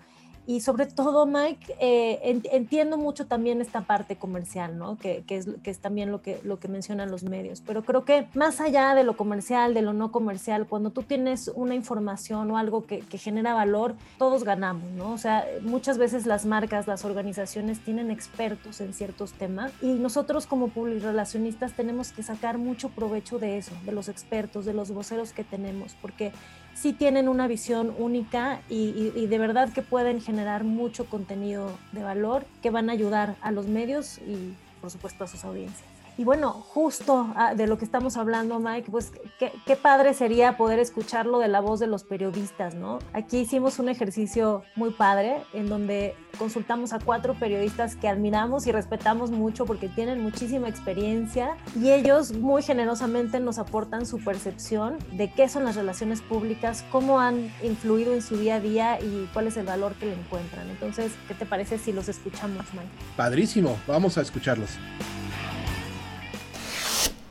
y 0.47 0.61
sobre 0.61 0.85
todo, 0.85 1.25
Mike, 1.25 1.75
eh, 1.79 2.41
entiendo 2.51 2.97
mucho 2.97 3.25
también 3.25 3.61
esta 3.61 3.81
parte 3.81 4.15
comercial, 4.15 4.77
¿no? 4.77 4.97
Que, 4.97 5.23
que, 5.25 5.37
es, 5.37 5.47
que 5.63 5.71
es 5.71 5.79
también 5.79 6.11
lo 6.11 6.21
que, 6.21 6.39
lo 6.43 6.59
que 6.59 6.67
mencionan 6.67 7.09
los 7.09 7.23
medios. 7.23 7.61
Pero 7.65 7.83
creo 7.83 8.05
que 8.05 8.27
más 8.33 8.61
allá 8.61 8.93
de 8.95 9.03
lo 9.03 9.17
comercial, 9.17 9.73
de 9.73 9.81
lo 9.81 9.93
no 9.93 10.11
comercial, 10.11 10.67
cuando 10.67 10.91
tú 10.91 11.03
tienes 11.03 11.51
una 11.55 11.73
información 11.75 12.51
o 12.51 12.57
algo 12.57 12.85
que, 12.85 12.99
que 12.99 13.17
genera 13.17 13.53
valor, 13.53 13.95
todos 14.17 14.43
ganamos, 14.43 14.91
¿no? 14.91 15.13
O 15.13 15.17
sea, 15.17 15.45
muchas 15.61 15.97
veces 15.97 16.25
las 16.25 16.45
marcas, 16.45 16.87
las 16.87 17.05
organizaciones 17.05 17.79
tienen 17.79 18.11
expertos 18.11 18.81
en 18.81 18.93
ciertos 18.93 19.33
temas 19.33 19.71
y 19.81 19.93
nosotros 19.93 20.45
como 20.45 20.71
relacionistas 20.75 21.73
tenemos 21.73 22.11
que 22.11 22.23
sacar 22.23 22.57
mucho 22.57 22.89
provecho 22.89 23.39
de 23.39 23.57
eso, 23.57 23.71
de 23.85 23.91
los 23.91 24.09
expertos, 24.09 24.65
de 24.65 24.73
los 24.73 24.91
voceros 24.91 25.33
que 25.33 25.43
tenemos, 25.43 25.95
porque 26.01 26.31
sí 26.75 26.93
tienen 26.93 27.27
una 27.27 27.47
visión 27.47 27.95
única 27.97 28.61
y, 28.69 29.25
de 29.25 29.37
verdad 29.39 29.71
que 29.73 29.81
pueden 29.81 30.21
generar 30.21 30.63
mucho 30.63 31.05
contenido 31.05 31.71
de 31.93 32.03
valor 32.03 32.45
que 32.61 32.69
van 32.69 32.89
a 32.89 32.93
ayudar 32.93 33.35
a 33.41 33.51
los 33.51 33.67
medios 33.67 34.19
y 34.19 34.53
por 34.81 34.91
supuesto 34.91 35.23
a 35.23 35.27
sus 35.27 35.43
audiencias. 35.45 35.94
Y 36.17 36.23
bueno, 36.23 36.51
justo 36.51 37.33
ah, 37.35 37.55
de 37.55 37.67
lo 37.67 37.77
que 37.77 37.83
estamos 37.83 38.15
hablando, 38.15 38.59
Mike, 38.59 38.89
pues 38.89 39.11
qué, 39.37 39.75
padre 39.75 40.13
sería 40.13 40.55
poder 40.55 40.79
escucharlo 40.79 41.39
de 41.39 41.49
la 41.49 41.59
voz 41.59 41.81
de 41.81 41.87
los 41.87 42.05
periodistas, 42.05 42.73
¿no? 42.73 42.99
Aquí 43.11 43.39
hicimos 43.39 43.79
un 43.79 43.89
ejercicio 43.89 44.63
muy 44.75 44.91
padre 44.91 45.41
en 45.51 45.67
donde 45.67 46.15
consultamos 46.39 46.93
a 46.93 46.99
cuatro 46.99 47.33
periodistas 47.33 47.97
que 47.97 48.07
admiramos 48.07 48.65
y 48.65 48.71
respetamos 48.71 49.31
mucho 49.31 49.65
porque 49.65 49.89
tienen 49.89 50.21
muchísima 50.21 50.69
experiencia 50.69 51.57
y 51.79 51.91
ellos 51.91 52.33
muy 52.33 52.63
generosamente 52.63 53.41
nos 53.41 53.57
aportan 53.57 54.05
su 54.05 54.23
percepción 54.23 54.97
de 55.11 55.31
qué 55.33 55.49
son 55.49 55.65
las 55.65 55.75
relaciones 55.75 56.21
públicas, 56.21 56.85
cómo 56.91 57.19
han 57.19 57.51
influido 57.61 58.13
en 58.13 58.21
su 58.21 58.37
día 58.37 58.55
a 58.55 58.59
día 58.61 58.99
y 59.01 59.29
cuál 59.33 59.47
es 59.47 59.57
el 59.57 59.65
valor 59.65 59.93
que 59.95 60.05
le 60.05 60.13
encuentran. 60.13 60.69
Entonces, 60.69 61.11
¿qué 61.27 61.33
te 61.33 61.45
parece 61.45 61.77
si 61.77 61.91
los 61.91 62.07
escuchamos, 62.07 62.65
Mike? 62.73 62.87
Padrísimo, 63.17 63.77
vamos 63.85 64.17
a 64.17 64.21
escucharlos. 64.21 64.69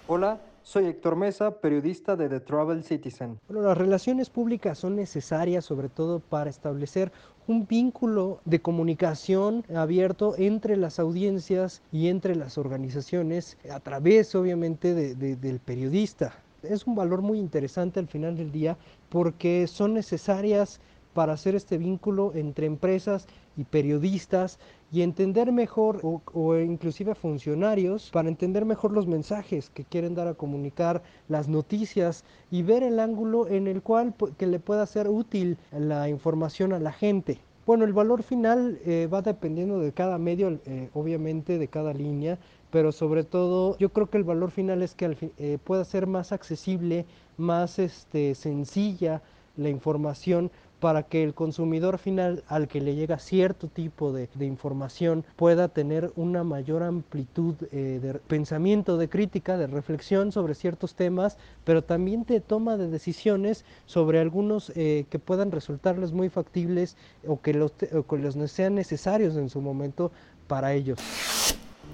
Hola, 0.06 0.38
soy 0.62 0.84
Héctor 0.84 1.16
Mesa, 1.16 1.62
periodista 1.62 2.14
de 2.14 2.28
The 2.28 2.40
Travel 2.40 2.84
Citizen. 2.84 3.38
Bueno, 3.48 3.66
las 3.66 3.78
relaciones 3.78 4.28
públicas 4.28 4.76
son 4.76 4.96
necesarias 4.96 5.64
sobre 5.64 5.88
todo 5.88 6.20
para 6.20 6.50
establecer 6.50 7.10
un 7.46 7.66
vínculo 7.66 8.38
de 8.44 8.60
comunicación 8.60 9.64
abierto 9.74 10.34
entre 10.36 10.76
las 10.76 10.98
audiencias 10.98 11.80
y 11.90 12.08
entre 12.08 12.36
las 12.36 12.58
organizaciones 12.58 13.56
a 13.72 13.80
través 13.80 14.34
obviamente 14.34 14.92
del 14.94 15.58
periodista. 15.60 16.34
Es 16.62 16.86
un 16.86 16.96
valor 16.96 17.22
muy 17.22 17.38
interesante 17.38 17.98
al 17.98 18.06
final 18.06 18.36
del 18.36 18.52
día 18.52 18.76
porque 19.08 19.66
son 19.66 19.94
necesarias 19.94 20.80
para 21.14 21.32
hacer 21.32 21.54
este 21.54 21.78
vínculo 21.78 22.32
entre 22.34 22.66
empresas 22.66 23.26
y 23.56 23.64
periodistas 23.64 24.58
y 24.92 25.02
entender 25.02 25.50
mejor 25.52 26.00
o, 26.02 26.56
inclusive 26.56 27.14
funcionarios 27.14 28.10
para 28.12 28.28
entender 28.28 28.64
mejor 28.64 28.92
los 28.92 29.06
mensajes 29.06 29.70
que 29.70 29.84
quieren 29.84 30.14
dar 30.14 30.28
a 30.28 30.34
comunicar, 30.34 31.02
las 31.28 31.48
noticias 31.48 32.24
y 32.50 32.62
ver 32.62 32.82
el 32.82 33.00
ángulo 33.00 33.48
en 33.48 33.66
el 33.66 33.82
cual 33.82 34.14
que 34.38 34.46
le 34.46 34.60
pueda 34.60 34.86
ser 34.86 35.08
útil 35.08 35.58
la 35.72 36.08
información 36.08 36.72
a 36.72 36.78
la 36.78 36.92
gente. 36.92 37.40
Bueno, 37.66 37.86
el 37.86 37.94
valor 37.94 38.22
final 38.22 38.78
eh, 38.84 39.08
va 39.10 39.22
dependiendo 39.22 39.78
de 39.80 39.92
cada 39.92 40.18
medio, 40.18 40.60
eh, 40.66 40.90
obviamente 40.92 41.58
de 41.58 41.68
cada 41.68 41.94
línea, 41.94 42.38
pero 42.70 42.92
sobre 42.92 43.24
todo 43.24 43.78
yo 43.78 43.88
creo 43.88 44.10
que 44.10 44.18
el 44.18 44.24
valor 44.24 44.50
final 44.50 44.82
es 44.82 44.94
que 44.94 45.32
eh, 45.38 45.58
pueda 45.64 45.84
ser 45.86 46.06
más 46.06 46.30
accesible, 46.30 47.06
más 47.38 47.78
este, 47.78 48.34
sencilla 48.34 49.22
la 49.56 49.70
información 49.70 50.50
para 50.84 51.02
que 51.02 51.24
el 51.24 51.32
consumidor 51.32 51.96
final 51.96 52.44
al 52.46 52.68
que 52.68 52.78
le 52.78 52.94
llega 52.94 53.18
cierto 53.18 53.68
tipo 53.68 54.12
de, 54.12 54.28
información 54.40 55.24
pueda 55.34 55.68
tener 55.68 56.12
una 56.14 56.44
mayor 56.44 56.82
amplitud 56.82 57.54
eh, 57.72 58.00
de 58.02 58.12
pensamiento, 58.18 58.98
de 58.98 59.08
crítica, 59.08 59.56
de 59.56 59.66
reflexión 59.66 60.30
sobre 60.30 60.54
ciertos 60.54 60.94
temas, 60.94 61.38
pero 61.64 61.80
también 61.80 62.24
de 62.24 62.40
toma 62.40 62.76
de 62.76 62.88
decisiones 62.88 63.64
sobre 63.86 64.20
algunos 64.20 64.74
eh, 64.76 65.06
que 65.08 65.18
puedan 65.18 65.52
resultarles 65.52 66.12
muy 66.12 66.28
factibles 66.28 66.98
o 67.26 67.40
que 67.40 67.54
los, 67.54 67.72
o 67.94 68.02
que 68.02 68.18
los 68.18 68.34
sean 68.50 68.74
necesarios 68.74 69.36
en 69.36 69.48
su 69.48 69.62
momento 69.62 70.12
para 70.48 70.74
ellos. 70.74 70.98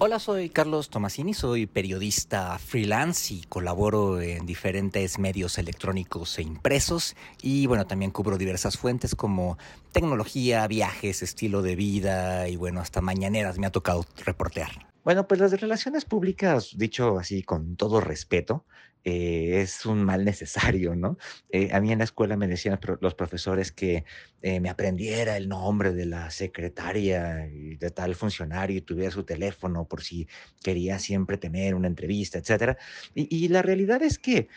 Hola, 0.03 0.17
soy 0.17 0.49
Carlos 0.49 0.89
Tomasini, 0.89 1.35
soy 1.35 1.67
periodista 1.67 2.57
freelance 2.57 3.35
y 3.35 3.41
colaboro 3.43 4.19
en 4.19 4.47
diferentes 4.47 5.19
medios 5.19 5.59
electrónicos 5.59 6.39
e 6.39 6.41
impresos 6.41 7.15
y 7.39 7.67
bueno, 7.67 7.85
también 7.85 8.09
cubro 8.09 8.39
diversas 8.39 8.79
fuentes 8.79 9.13
como 9.13 9.59
tecnología, 9.91 10.67
viajes, 10.67 11.21
estilo 11.21 11.61
de 11.61 11.75
vida 11.75 12.49
y 12.49 12.55
bueno, 12.55 12.79
hasta 12.79 12.99
mañaneras 12.99 13.59
me 13.59 13.67
ha 13.67 13.71
tocado 13.71 14.03
reportear. 14.25 14.71
Bueno, 15.03 15.27
pues 15.27 15.39
las 15.39 15.51
relaciones 15.51 16.03
públicas, 16.05 16.71
dicho 16.75 17.19
así 17.19 17.43
con 17.43 17.75
todo 17.75 18.01
respeto, 18.01 18.65
eh, 19.03 19.61
es 19.61 19.85
un 19.87 20.03
mal 20.03 20.23
necesario, 20.23 20.95
¿no? 20.95 21.17
Eh, 21.49 21.69
a 21.73 21.81
mí 21.81 21.91
en 21.91 21.97
la 21.99 22.03
escuela 22.03 22.37
me 22.37 22.47
decían 22.47 22.79
los 22.99 23.15
profesores 23.15 23.71
que 23.71 24.05
eh, 24.43 24.59
me 24.59 24.69
aprendiera 24.69 25.37
el 25.37 25.49
nombre 25.49 25.91
de 25.91 26.05
la 26.05 26.29
secretaria 26.29 27.47
y 27.47 27.77
de 27.77 27.89
tal 27.89 28.13
funcionario 28.15 28.77
y 28.77 28.81
tuviera 28.81 29.11
su 29.11 29.23
teléfono 29.23 29.85
por 29.85 30.03
si 30.03 30.27
quería 30.63 30.99
siempre 30.99 31.37
tener 31.37 31.73
una 31.73 31.87
entrevista, 31.87 32.37
etcétera. 32.37 32.77
Y, 33.15 33.47
la 33.47 33.61
realidad 33.61 34.01
es 34.03 34.19
que 34.19 34.47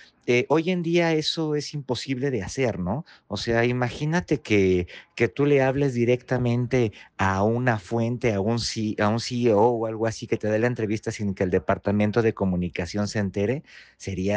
hoy 0.49 0.71
en 0.71 0.83
día 0.83 1.13
eso 1.13 1.55
es 1.55 1.75
imposible 1.75 2.31
de 2.31 2.43
hacer, 2.43 2.79
¿no? 2.79 3.05
O 3.29 3.37
sea, 3.37 3.65
imagínate 3.65 4.41
que, 4.41 4.87
que 5.17 5.29
tú 5.29 5.47
le 5.47 5.63
hables 5.63 5.95
directamente 5.95 6.93
a 7.19 7.43
una 7.43 7.79
fuente, 7.79 8.33
a 8.33 8.41
un, 8.41 8.59
a 8.99 9.09
un 9.09 9.21
CEO 9.21 9.61
o 9.61 9.87
algo 9.87 10.07
así 10.07 10.27
que 10.27 10.37
te 10.37 10.49
dé 10.49 10.59
la 10.59 10.67
entrevista 10.67 11.11
sin 11.11 11.35
que 11.35 11.45
el 11.45 11.51
departamento 11.51 12.23
de 12.23 12.35
comunicación 12.35 13.09
se 13.09 13.19
entere, 13.19 13.65
sería 13.97 14.34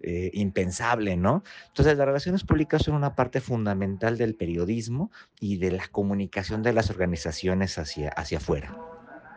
eh, 0.00 0.30
impensable, 0.34 1.16
¿no? 1.16 1.42
Entonces 1.68 1.96
las 1.96 2.06
relaciones 2.06 2.44
públicas 2.44 2.82
son 2.82 2.94
una 2.94 3.14
parte 3.14 3.40
fundamental 3.40 4.18
del 4.18 4.34
periodismo 4.34 5.10
y 5.40 5.58
de 5.58 5.72
la 5.72 5.88
comunicación 5.88 6.62
de 6.62 6.72
las 6.72 6.90
organizaciones 6.90 7.78
hacia, 7.78 8.08
hacia 8.10 8.38
afuera. 8.38 8.76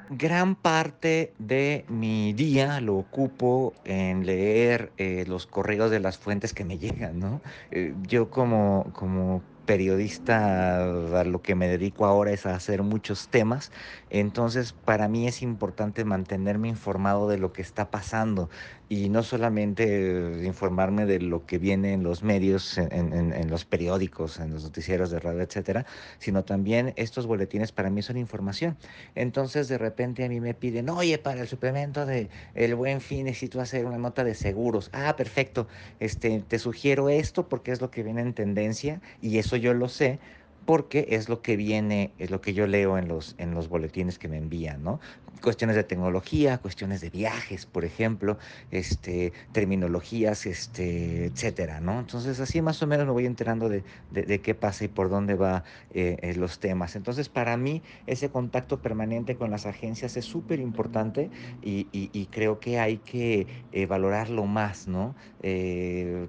Gran 0.10 0.56
parte 0.56 1.34
de 1.40 1.84
mi 1.90 2.34
día 2.34 2.80
lo 2.80 2.96
ocupo 2.96 3.74
en 3.86 4.26
leer 4.26 4.92
eh, 4.98 5.26
los 5.28 5.48
correos 5.48 5.90
de 5.90 6.00
las 6.00 6.20
fuentes 6.20 6.54
que 6.54 6.64
me 6.64 6.78
llegan, 6.78 7.20
¿no? 7.20 7.42
Eh, 7.72 7.96
yo 8.04 8.30
como, 8.30 8.92
como 8.94 9.42
periodista 9.66 11.20
a 11.20 11.24
lo 11.24 11.42
que 11.42 11.56
me 11.56 11.68
dedico 11.68 12.06
ahora 12.06 12.32
es 12.32 12.46
a 12.46 12.54
hacer 12.54 12.84
muchos 12.84 13.30
temas, 13.30 13.72
entonces 14.12 14.74
para 14.74 15.08
mí 15.08 15.28
es 15.28 15.42
importante 15.42 16.06
mantenerme 16.06 16.68
informado 16.68 17.28
de 17.28 17.40
lo 17.40 17.52
que 17.52 17.64
está 17.64 17.90
pasando 17.90 18.50
y 18.88 19.10
no 19.10 19.24
solamente 19.24 20.42
informarme 20.44 21.06
de 21.06 21.20
lo 21.20 21.46
que 21.46 21.58
viene 21.58 21.94
en 21.94 22.04
los 22.04 22.24
medios, 22.24 22.78
en, 22.78 23.50
los 23.50 23.66
periódicos, 23.66 24.40
en 24.40 24.52
los 24.52 24.64
noticieros 24.64 25.10
de 25.10 25.20
radio, 25.20 25.42
etcétera, 25.42 25.86
sino 26.20 26.44
también 26.44 26.94
estos 26.96 27.26
boletines 27.26 27.72
para 27.72 27.90
mí 27.90 28.02
son 28.02 28.18
información. 28.18 28.78
Entonces 29.16 29.68
de 29.68 29.78
repente 29.78 30.24
a 30.24 30.30
mí 30.30 30.40
me 30.40 30.54
piden, 30.54 30.90
oye, 30.90 31.18
para 31.18 31.42
el 31.42 31.48
suplemento 31.48 32.06
de 32.06 32.30
El 32.54 32.76
Buen 32.76 33.02
Fin 33.02 33.26
necesito 33.26 33.60
hacer 33.60 33.86
una 33.86 33.98
nota 33.98 34.24
de 34.24 34.36
seguros. 34.36 34.90
Ah, 34.94 35.16
perfecto, 35.16 35.68
este, 36.00 36.44
te 36.48 36.60
sugiero 36.60 37.10
esto 37.10 37.48
porque 37.48 37.72
es 37.72 37.82
lo 37.82 37.90
que 37.90 38.04
viene 38.04 38.22
en 38.22 38.34
tendencia 38.34 39.02
y 39.22 39.40
eso 39.40 39.56
yo 39.56 39.74
lo 39.74 39.90
sé 39.90 40.20
porque 40.66 41.08
es 41.10 41.30
lo 41.30 41.42
que 41.42 41.56
viene, 41.56 42.12
es 42.18 42.32
lo 42.32 42.42
que 42.42 42.54
yo 42.54 42.68
leo 42.68 42.98
en 42.98 43.08
los, 43.08 43.36
en 43.38 43.54
los 43.54 43.70
boletines 43.70 44.18
que 44.18 44.28
me 44.28 44.38
envían, 44.38 44.84
¿no? 44.84 45.00
Cuestiones 45.46 45.78
de 45.78 45.84
tecnología, 45.84 46.58
cuestiones 46.58 47.02
de 47.02 47.10
viajes, 47.10 47.66
por 47.66 47.86
ejemplo, 47.86 48.38
este, 48.72 49.32
terminologías, 49.54 50.46
este, 50.46 51.28
etcétera, 51.28 51.80
¿no? 51.80 52.00
Entonces 52.00 52.40
así 52.40 52.62
más 52.62 52.82
o 52.82 52.88
menos 52.88 53.06
me 53.06 53.14
voy 53.14 53.26
enterando 53.26 53.70
de, 53.70 53.84
de, 54.10 54.42
qué 54.42 54.56
pasa 54.56 54.84
y 54.84 54.88
por 54.90 55.10
dónde 55.10 55.36
va 55.36 55.64
eh, 55.92 56.18
eh, 56.22 56.36
los 56.36 56.60
temas. 56.60 56.96
Entonces 56.96 57.30
para 57.30 57.56
mí 57.58 57.84
ese 58.08 58.30
contacto 58.30 58.82
permanente 58.82 59.38
con 59.38 59.52
las 59.52 59.66
agencias 59.66 60.18
es 60.18 60.26
súper 60.26 60.60
importante 60.60 61.30
y, 61.62 61.88
y, 61.92 62.26
creo 62.28 62.60
que 62.60 62.80
hay 62.80 62.98
que 62.98 63.48
eh, 63.72 63.86
valorarlo 63.86 64.46
más, 64.46 64.88
¿no? 64.88 65.16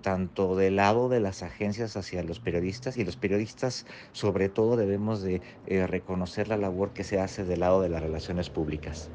tanto 0.03 0.57
del 0.57 0.77
lado 0.77 1.09
de 1.09 1.21
las 1.21 1.43
agencias 1.43 1.97
hacia 1.97 2.23
los 2.23 2.39
periodistas 2.39 2.99
y 2.99 3.05
los 3.05 3.17
periodistas 3.17 3.87
sobre 4.13 4.49
todo 4.49 4.77
debemos 4.77 5.23
de 5.23 5.43
eh, 5.65 5.87
reconocer 5.87 6.49
la 6.49 6.57
labor 6.57 6.93
que 6.93 7.05
se 7.05 7.21
hace 7.21 7.45
del 7.45 7.61
lado 7.61 7.81
de 7.83 7.89
las 7.89 8.03
relaciones 8.03 8.51
públicas. 8.51 9.06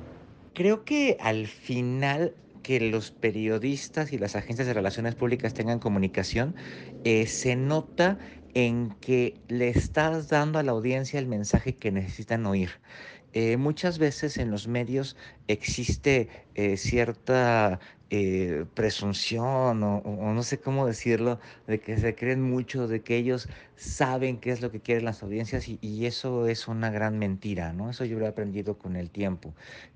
Creo 0.53 0.83
que 0.83 1.17
al 1.19 1.47
final 1.47 2.35
que 2.61 2.79
los 2.79 3.11
periodistas 3.11 4.13
y 4.13 4.17
las 4.17 4.35
agencias 4.35 4.67
de 4.67 4.73
relaciones 4.73 5.15
públicas 5.15 5.53
tengan 5.53 5.79
comunicación, 5.79 6.55
eh, 7.03 7.25
se 7.27 7.55
nota 7.55 8.19
en 8.53 8.91
que 8.99 9.41
le 9.47 9.69
estás 9.69 10.27
dando 10.29 10.59
a 10.59 10.63
la 10.63 10.73
audiencia 10.73 11.19
el 11.19 11.27
mensaje 11.27 11.77
que 11.77 11.91
necesitan 11.91 12.45
oír. 12.45 12.69
Eh, 13.33 13.57
muchas 13.57 13.97
veces 13.97 14.37
en 14.37 14.51
los 14.51 14.67
medios 14.67 15.15
existe 15.47 16.29
cierta 16.75 17.79
eh, 18.13 18.65
presunción 18.73 19.81
o, 19.83 20.01
no 20.33 20.43
sé 20.43 20.59
cómo 20.59 20.85
decirlo, 20.85 21.39
de 21.65 21.79
que 21.79 21.97
se 21.97 22.13
creen 22.13 22.41
mucho, 22.41 22.89
de 22.89 23.01
que 23.03 23.15
ellos 23.15 23.47
saben 23.77 24.37
qué 24.37 24.51
es 24.51 24.61
lo 24.61 24.69
que 24.69 24.81
quieren 24.81 25.05
las 25.05 25.23
audiencias 25.23 25.69
y, 25.69 26.05
eso 26.05 26.45
es 26.47 26.67
una 26.67 26.89
gran 26.89 27.17
mentira, 27.19 27.71
¿no? 27.71 27.89
Eso 27.89 28.03
yo 28.03 28.19
lo 28.19 28.25
he 28.25 28.27
aprendido 28.27 28.77
con 28.77 28.97
el 28.97 29.11
tiempo. 29.11 29.53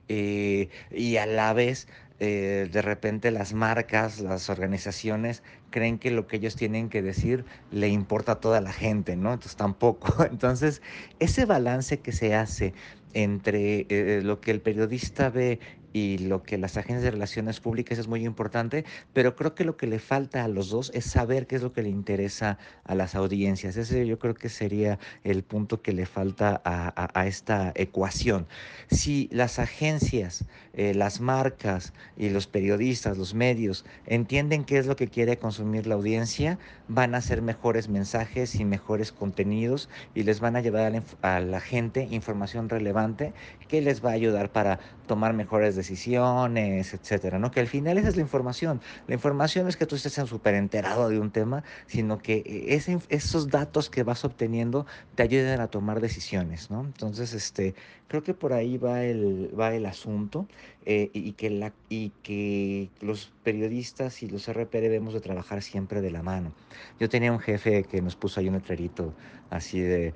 Eh, 0.08 0.70
y 0.92 1.18
a 1.18 1.25
la 1.25 1.51
vez, 1.51 1.89
eh, 2.19 2.69
de 2.72 2.81
repente 2.81 3.31
las 3.31 3.53
marcas, 3.53 4.19
las 4.19 4.50
organizaciones 4.50 5.43
creen 5.69 6.00
que 6.00 6.12
lo 6.12 6.27
que 6.27 6.38
ellos 6.38 6.55
tienen 6.55 6.89
que 6.89 7.01
decir 7.01 7.45
le 7.72 7.89
importa 7.89 8.34
a 8.34 8.39
toda 8.39 8.62
la 8.62 8.72
gente, 8.72 9.15
¿no? 9.15 9.34
Entonces 9.34 9.55
tampoco. 9.57 10.24
Entonces, 10.31 10.81
ese 11.19 11.45
balance 11.45 12.00
que 12.00 12.12
se 12.12 12.36
hace 12.36 12.74
entre 13.13 14.22
lo 14.24 14.41
que 14.41 14.51
el 14.51 14.62
periodista 14.62 15.29
ve 15.29 15.60
y 15.95 16.17
lo 16.17 16.43
que 16.43 16.57
las 16.57 16.75
agencias 16.75 17.03
de 17.03 17.11
relaciones 17.11 17.61
públicas 17.61 17.97
es 17.97 18.09
muy 18.09 18.25
importante, 18.25 18.83
pero 19.13 19.37
creo 19.37 19.55
que 19.55 19.63
lo 19.63 19.77
que 19.77 19.87
le 19.87 19.99
falta 19.99 20.43
a 20.43 20.49
los 20.49 20.69
dos 20.69 20.91
es 20.93 21.05
saber 21.05 21.47
qué 21.47 21.55
es 21.55 21.61
lo 21.61 21.71
que 21.71 21.83
le 21.83 21.87
interesa 21.87 22.57
a 22.83 22.95
las 22.95 23.15
audiencias. 23.15 23.77
Ese 23.77 24.05
yo 24.05 24.19
creo 24.19 24.33
que 24.33 24.49
sería 24.49 24.99
el 25.23 25.43
punto 25.43 25.81
que 25.81 25.93
le 25.93 26.05
falta 26.05 26.61
a, 26.65 27.27
esta 27.27 27.71
ecuación. 27.75 28.45
Si 28.91 29.29
las 29.31 29.57
agencias, 29.57 30.43
eh, 30.73 30.93
las 30.93 31.21
marcas 31.21 31.93
y 32.17 32.29
los 32.29 32.45
periodistas, 32.45 33.17
los 33.17 33.33
medios 33.33 33.85
entienden 34.05 34.65
qué 34.65 34.79
es 34.79 34.87
lo 34.87 34.97
que 34.97 35.07
quiere 35.07 35.37
consumir 35.37 35.87
la 35.87 35.95
audiencia, 35.95 36.59
van 36.89 37.15
a 37.15 37.19
hacer 37.19 37.41
mejores 37.41 37.87
mensajes 37.87 38.55
y 38.55 38.65
mejores 38.65 39.13
contenidos 39.13 39.87
y 40.13 40.23
les 40.23 40.41
van 40.41 40.57
a 40.57 40.61
llevar 40.61 41.01
a 41.21 41.39
la 41.39 41.61
gente 41.61 42.05
información 42.11 42.67
relevante 42.67 43.31
que 43.69 43.81
les 43.81 44.03
va 44.03 44.09
a 44.09 44.13
ayudar 44.13 44.51
para 44.51 44.79
tomar 45.05 45.33
mejores 45.33 45.75
decisiones 45.75 46.93
etcétera, 46.93 47.39
¿no? 47.39 47.51
Que 47.51 47.59
al 47.59 47.67
final 47.67 47.97
esa 47.97 48.09
es 48.09 48.15
la 48.15 48.21
información. 48.21 48.81
La 49.07 49.15
información 49.15 49.67
es 49.67 49.77
que 49.77 49.85
tú 49.85 49.95
estés 49.95 50.13
súper 50.13 50.55
enterado 50.55 51.09
de 51.09 51.19
un 51.19 51.32
tema, 51.32 51.63
sino 51.88 52.17
que 52.17 52.43
eh, 52.45 53.01
esos 53.10 53.49
datos 53.49 53.89
que 53.89 54.03
vas 54.03 54.25
obteniendo 54.25 54.86
te 55.15 55.23
ayuden 55.23 55.60
a 55.62 55.67
tomar 55.67 56.01
decisiones, 56.01 56.71
¿no? 56.71 56.82
Entonces, 56.82 57.34
este, 57.34 57.75
creo 58.08 58.23
que 58.23 58.34
por 58.34 58.53
ahí 58.53 58.77
va 58.77 59.03
el, 59.03 59.51
va 59.60 59.73
el 59.73 59.86
asunto 59.86 60.47
eh, 60.86 61.10
y, 61.13 61.34
que 61.34 61.50
la, 61.50 61.74
y 61.89 62.12
que 62.21 62.89
los 63.02 63.32
periodistas 63.43 64.21
y 64.21 64.28
los 64.28 64.48
RP 64.48 64.82
debemos 64.82 65.13
de 65.13 65.21
trabajar 65.21 65.62
siempre 65.62 66.02
de 66.02 66.12
la 66.12 66.21
mano. 66.21 66.54
Yo 67.00 67.10
tenía 67.10 67.32
un 67.32 67.39
jefe 67.39 67.84
que 67.84 68.02
nos 68.02 68.15
puso 68.15 68.39
ahí 68.39 68.48
un 68.48 68.54
letrerito 68.54 69.13
así 69.50 69.80
de, 69.80 70.13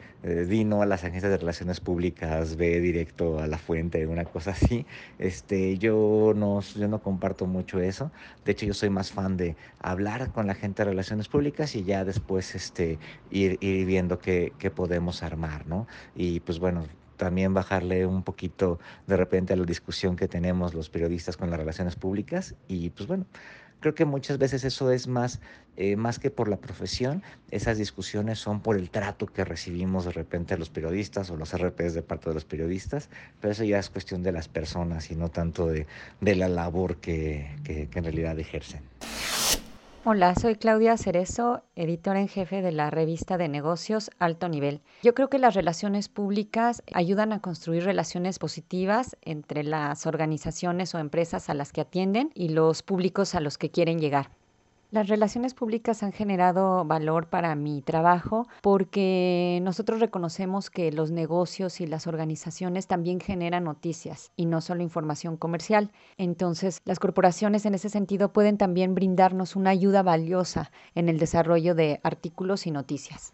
vino 0.47 0.81
a 0.81 0.85
las 0.85 1.03
agencias 1.03 1.31
de 1.31 1.37
relaciones 1.37 1.79
públicas, 1.79 2.55
ve 2.55 2.79
directo 2.79 3.39
a 3.39 3.47
la 3.47 3.57
fuente, 3.57 4.05
una 4.07 4.25
cosa 4.25 4.51
así. 4.51 4.85
Este, 5.17 5.77
yo 5.77 6.33
no, 6.35 6.61
yo 6.61 6.87
no 6.87 7.01
comparto 7.01 7.45
mucho 7.45 7.79
eso. 7.79 8.11
De 8.45 8.51
hecho, 8.51 8.65
yo 8.65 8.73
soy 8.73 8.89
más 8.89 9.11
fan 9.11 9.37
de 9.37 9.55
hablar 9.79 10.31
con 10.31 10.47
la 10.47 10.55
gente 10.55 10.83
de 10.83 10.89
relaciones 10.91 11.27
públicas 11.27 11.75
y 11.75 11.83
ya 11.83 12.05
después 12.05 12.55
este, 12.55 12.99
ir, 13.29 13.57
ir 13.61 13.85
viendo 13.85 14.19
qué, 14.19 14.53
qué 14.57 14.71
podemos 14.71 15.23
armar, 15.23 15.67
¿no? 15.67 15.87
Y 16.15 16.39
pues 16.41 16.59
bueno, 16.59 16.85
también 17.19 17.53
bajarle 17.53 18.05
un 18.05 18.23
poquito 18.23 18.79
de 19.05 19.17
repente 19.17 19.53
a 19.53 19.57
la 19.57 19.65
discusión 19.65 20.15
que 20.15 20.27
tenemos 20.27 20.73
los 20.73 20.89
periodistas 20.89 21.35
con 21.35 21.49
las 21.51 21.59
relaciones 21.59 21.97
públicas 21.97 22.55
y 22.69 22.89
pues 22.91 23.07
bueno, 23.07 23.25
creo 23.81 23.93
que 23.93 24.05
muchas 24.05 24.37
veces 24.37 24.63
eso 24.63 24.89
es 24.89 25.07
más, 25.07 25.41
eh, 25.75 25.97
más 25.97 26.17
que 26.17 26.31
por 26.31 26.47
la 26.47 26.55
profesión, 26.57 27.21
esas 27.51 27.77
discusiones 27.77 28.39
son 28.39 28.61
por 28.61 28.77
el 28.77 28.89
trato 28.89 29.27
que 29.27 29.43
recibimos 29.43 30.05
de 30.05 30.13
repente 30.13 30.57
los 30.57 30.69
periodistas 30.69 31.29
o 31.29 31.35
los 31.35 31.53
RPs 31.53 31.93
de 31.93 32.01
parte 32.03 32.29
de 32.29 32.35
los 32.35 32.45
periodistas, 32.45 33.09
pero 33.41 33.51
eso 33.51 33.65
ya 33.65 33.79
es 33.79 33.89
cuestión 33.89 34.23
de 34.23 34.31
las 34.31 34.47
personas 34.47 35.11
y 35.11 35.15
no 35.15 35.27
tanto 35.29 35.67
de, 35.67 35.87
la 36.21 36.47
labor 36.47 36.97
que, 36.97 37.51
que 37.65 37.89
en 37.93 38.03
realidad 38.03 38.39
ejercen. 38.39 38.81
Hola, 40.05 40.33
soy 40.35 40.55
Claudia 40.55 40.95
Cerezo, 40.95 41.61
editora 41.75 42.21
en 42.21 42.29
jefe 42.29 42.61
de 42.61 42.71
la 42.71 42.89
revista 42.89 43.37
de 43.37 43.49
negocios 43.49 44.09
Alto 44.17 44.47
Nivel. 44.47 44.79
Yo 45.03 45.13
creo 45.13 45.29
que 45.29 45.39
las 45.39 45.55
relaciones 45.55 46.07
públicas 46.07 46.81
ayudan 46.93 47.33
a 47.33 47.41
construir 47.41 47.83
relaciones 47.83 48.39
positivas 48.39 49.17
entre 49.21 49.65
las 49.65 50.07
organizaciones 50.07 50.95
o 50.95 50.99
empresas 50.99 51.49
a 51.49 51.53
las 51.53 51.73
que 51.73 51.81
atienden 51.81 52.31
y 52.33 52.47
los 52.47 52.81
públicos 52.81 53.35
a 53.35 53.41
los 53.41 53.57
que 53.57 53.71
quieren 53.71 53.99
llegar. 53.99 54.31
Las 54.91 55.07
relaciones 55.07 55.53
públicas 55.53 56.01
han 56.01 56.11
generado 56.11 56.83
valor 56.83 57.27
para 57.27 57.53
mi 57.53 57.83
trabajo 57.83 58.47
porque 58.63 59.59
nosotros 59.61 59.99
reconocemos 59.99 60.71
que 60.71 60.91
los 60.91 61.11
negocios 61.11 61.79
y 61.79 61.85
las 61.85 62.07
organizaciones 62.07 62.87
también 62.87 63.19
generan 63.19 63.65
noticias 63.65 64.31
y 64.35 64.47
no 64.47 64.61
solo 64.61 64.81
información 64.81 65.37
comercial. 65.37 65.91
Entonces, 66.17 66.79
las 66.85 66.97
corporaciones 66.97 67.67
en 67.67 67.75
ese 67.75 67.89
sentido 67.89 68.33
pueden 68.33 68.57
también 68.57 68.95
brindarnos 68.95 69.55
una 69.55 69.69
ayuda 69.69 70.01
valiosa 70.01 70.71
en 70.95 71.07
el 71.07 71.19
desarrollo 71.19 71.75
de 71.75 71.99
artículos 72.01 72.65
y 72.65 72.71
noticias. 72.71 73.31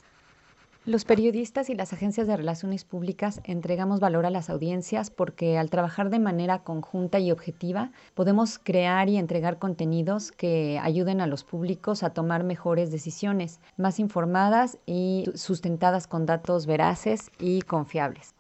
Los 0.86 1.04
periodistas 1.04 1.72
y 1.72 1.76
las 1.76 1.94
agencias 1.94 2.28
de 2.28 2.38
relaciones 2.38 2.86
públicas 2.86 3.42
entregamos 3.44 4.00
valor 4.00 4.28
a 4.28 4.30
las 4.30 4.52
audiencias 4.52 5.10
porque 5.10 5.58
al 5.58 5.72
trabajar 5.72 6.12
de 6.12 6.20
manera 6.20 6.60
conjunta 6.60 7.18
y 7.18 7.32
objetiva 7.32 7.92
podemos 8.14 8.60
crear 8.60 9.10
y 9.10 9.18
entregar 9.18 9.58
contenidos 9.58 10.32
que 10.32 10.78
ayuden 10.80 11.22
a 11.22 11.28
los 11.28 11.44
públicos 11.44 12.04
a 12.04 12.12
tomar 12.12 12.44
mejores 12.44 12.92
decisiones, 12.92 13.62
más 13.78 14.00
informadas 14.00 14.78
y 14.86 15.26
sustentadas 15.34 16.06
con 16.06 16.28
datos 16.28 16.68
veraces 16.68 17.32
y 17.40 17.64
confiables. 17.64 18.36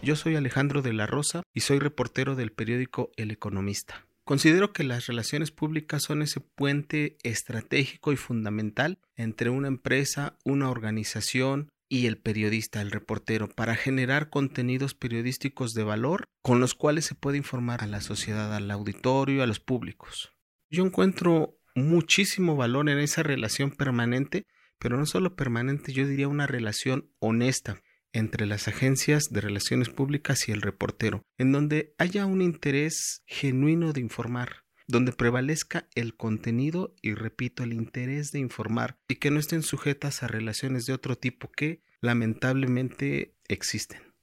Yo 0.00 0.16
soy 0.16 0.36
Alejandro 0.36 0.80
de 0.80 0.94
la 0.94 1.06
Rosa 1.06 1.42
y 1.52 1.60
soy 1.60 1.78
reportero 1.78 2.36
del 2.36 2.52
periódico 2.52 3.10
El 3.16 3.30
Economista. 3.30 4.06
Considero 4.24 4.72
que 4.72 4.84
las 4.84 5.06
relaciones 5.06 5.50
públicas 5.50 6.02
son 6.02 6.22
ese 6.22 6.40
puente 6.40 7.18
estratégico 7.22 8.10
y 8.10 8.16
fundamental 8.16 8.98
entre 9.16 9.50
una 9.50 9.68
empresa, 9.68 10.38
una 10.44 10.70
organización 10.70 11.68
y 11.90 12.06
el 12.06 12.16
periodista, 12.16 12.80
el 12.80 12.90
reportero, 12.90 13.48
para 13.48 13.76
generar 13.76 14.30
contenidos 14.30 14.94
periodísticos 14.94 15.74
de 15.74 15.84
valor 15.84 16.24
con 16.40 16.58
los 16.58 16.74
cuales 16.74 17.04
se 17.04 17.14
puede 17.14 17.36
informar 17.36 17.84
a 17.84 17.86
la 17.86 18.00
sociedad, 18.00 18.54
al 18.54 18.70
auditorio, 18.70 19.42
a 19.42 19.46
los 19.46 19.60
públicos. 19.60 20.32
Yo 20.70 20.84
encuentro 20.86 21.58
muchísimo 21.74 22.56
valor 22.56 22.88
en 22.88 22.98
esa 22.98 23.22
relación 23.22 23.72
permanente, 23.72 24.46
pero 24.78 24.96
no 24.96 25.04
solo 25.04 25.36
permanente, 25.36 25.92
yo 25.92 26.06
diría 26.06 26.28
una 26.28 26.46
relación 26.46 27.10
honesta, 27.18 27.82
entre 28.14 28.46
las 28.46 28.68
agencias 28.68 29.24
de 29.30 29.42
relaciones 29.42 29.90
públicas 29.90 30.48
y 30.48 30.52
el 30.52 30.62
reportero, 30.62 31.26
en 31.36 31.52
donde 31.52 31.94
haya 31.98 32.24
un 32.24 32.40
interés 32.40 33.22
genuino 33.26 33.92
de 33.92 34.00
informar, 34.00 34.64
donde 34.86 35.12
prevalezca 35.12 35.88
el 35.94 36.16
contenido 36.16 36.94
y 37.02 37.14
repito 37.14 37.64
el 37.64 37.72
interés 37.72 38.30
de 38.30 38.38
informar 38.38 38.96
y 39.08 39.16
que 39.16 39.30
no 39.30 39.40
estén 39.40 39.62
sujetas 39.62 40.22
a 40.22 40.28
relaciones 40.28 40.86
de 40.86 40.92
otro 40.92 41.16
tipo 41.16 41.50
que 41.50 41.82
lamentablemente 42.00 43.34
existen. 43.48 44.13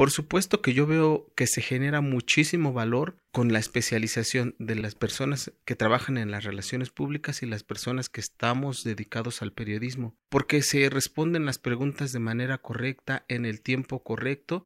Por 0.00 0.10
supuesto 0.10 0.62
que 0.62 0.72
yo 0.72 0.86
veo 0.86 1.30
que 1.36 1.46
se 1.46 1.60
genera 1.60 2.00
muchísimo 2.00 2.72
valor 2.72 3.18
con 3.32 3.52
la 3.52 3.58
especialización 3.58 4.54
de 4.58 4.74
las 4.74 4.94
personas 4.94 5.52
que 5.66 5.76
trabajan 5.76 6.16
en 6.16 6.30
las 6.30 6.44
relaciones 6.44 6.88
públicas 6.88 7.42
y 7.42 7.46
las 7.46 7.64
personas 7.64 8.08
que 8.08 8.22
estamos 8.22 8.82
dedicados 8.82 9.42
al 9.42 9.52
periodismo, 9.52 10.16
porque 10.30 10.62
se 10.62 10.88
responden 10.88 11.44
las 11.44 11.58
preguntas 11.58 12.12
de 12.12 12.18
manera 12.18 12.56
correcta 12.56 13.26
en 13.28 13.44
el 13.44 13.60
tiempo 13.60 14.02
correcto, 14.02 14.64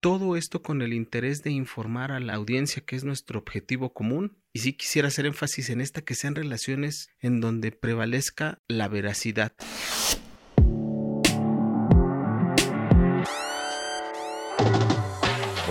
todo 0.00 0.36
esto 0.36 0.62
con 0.62 0.82
el 0.82 0.92
interés 0.92 1.42
de 1.42 1.50
informar 1.50 2.12
a 2.12 2.20
la 2.20 2.34
audiencia 2.34 2.84
que 2.86 2.94
es 2.94 3.02
nuestro 3.02 3.40
objetivo 3.40 3.92
común. 3.92 4.38
Y 4.52 4.60
sí 4.60 4.74
quisiera 4.74 5.08
hacer 5.08 5.26
énfasis 5.26 5.68
en 5.70 5.80
esta 5.80 6.02
que 6.02 6.14
sean 6.14 6.36
relaciones 6.36 7.10
en 7.18 7.40
donde 7.40 7.72
prevalezca 7.72 8.60
la 8.68 8.86
veracidad. 8.86 9.52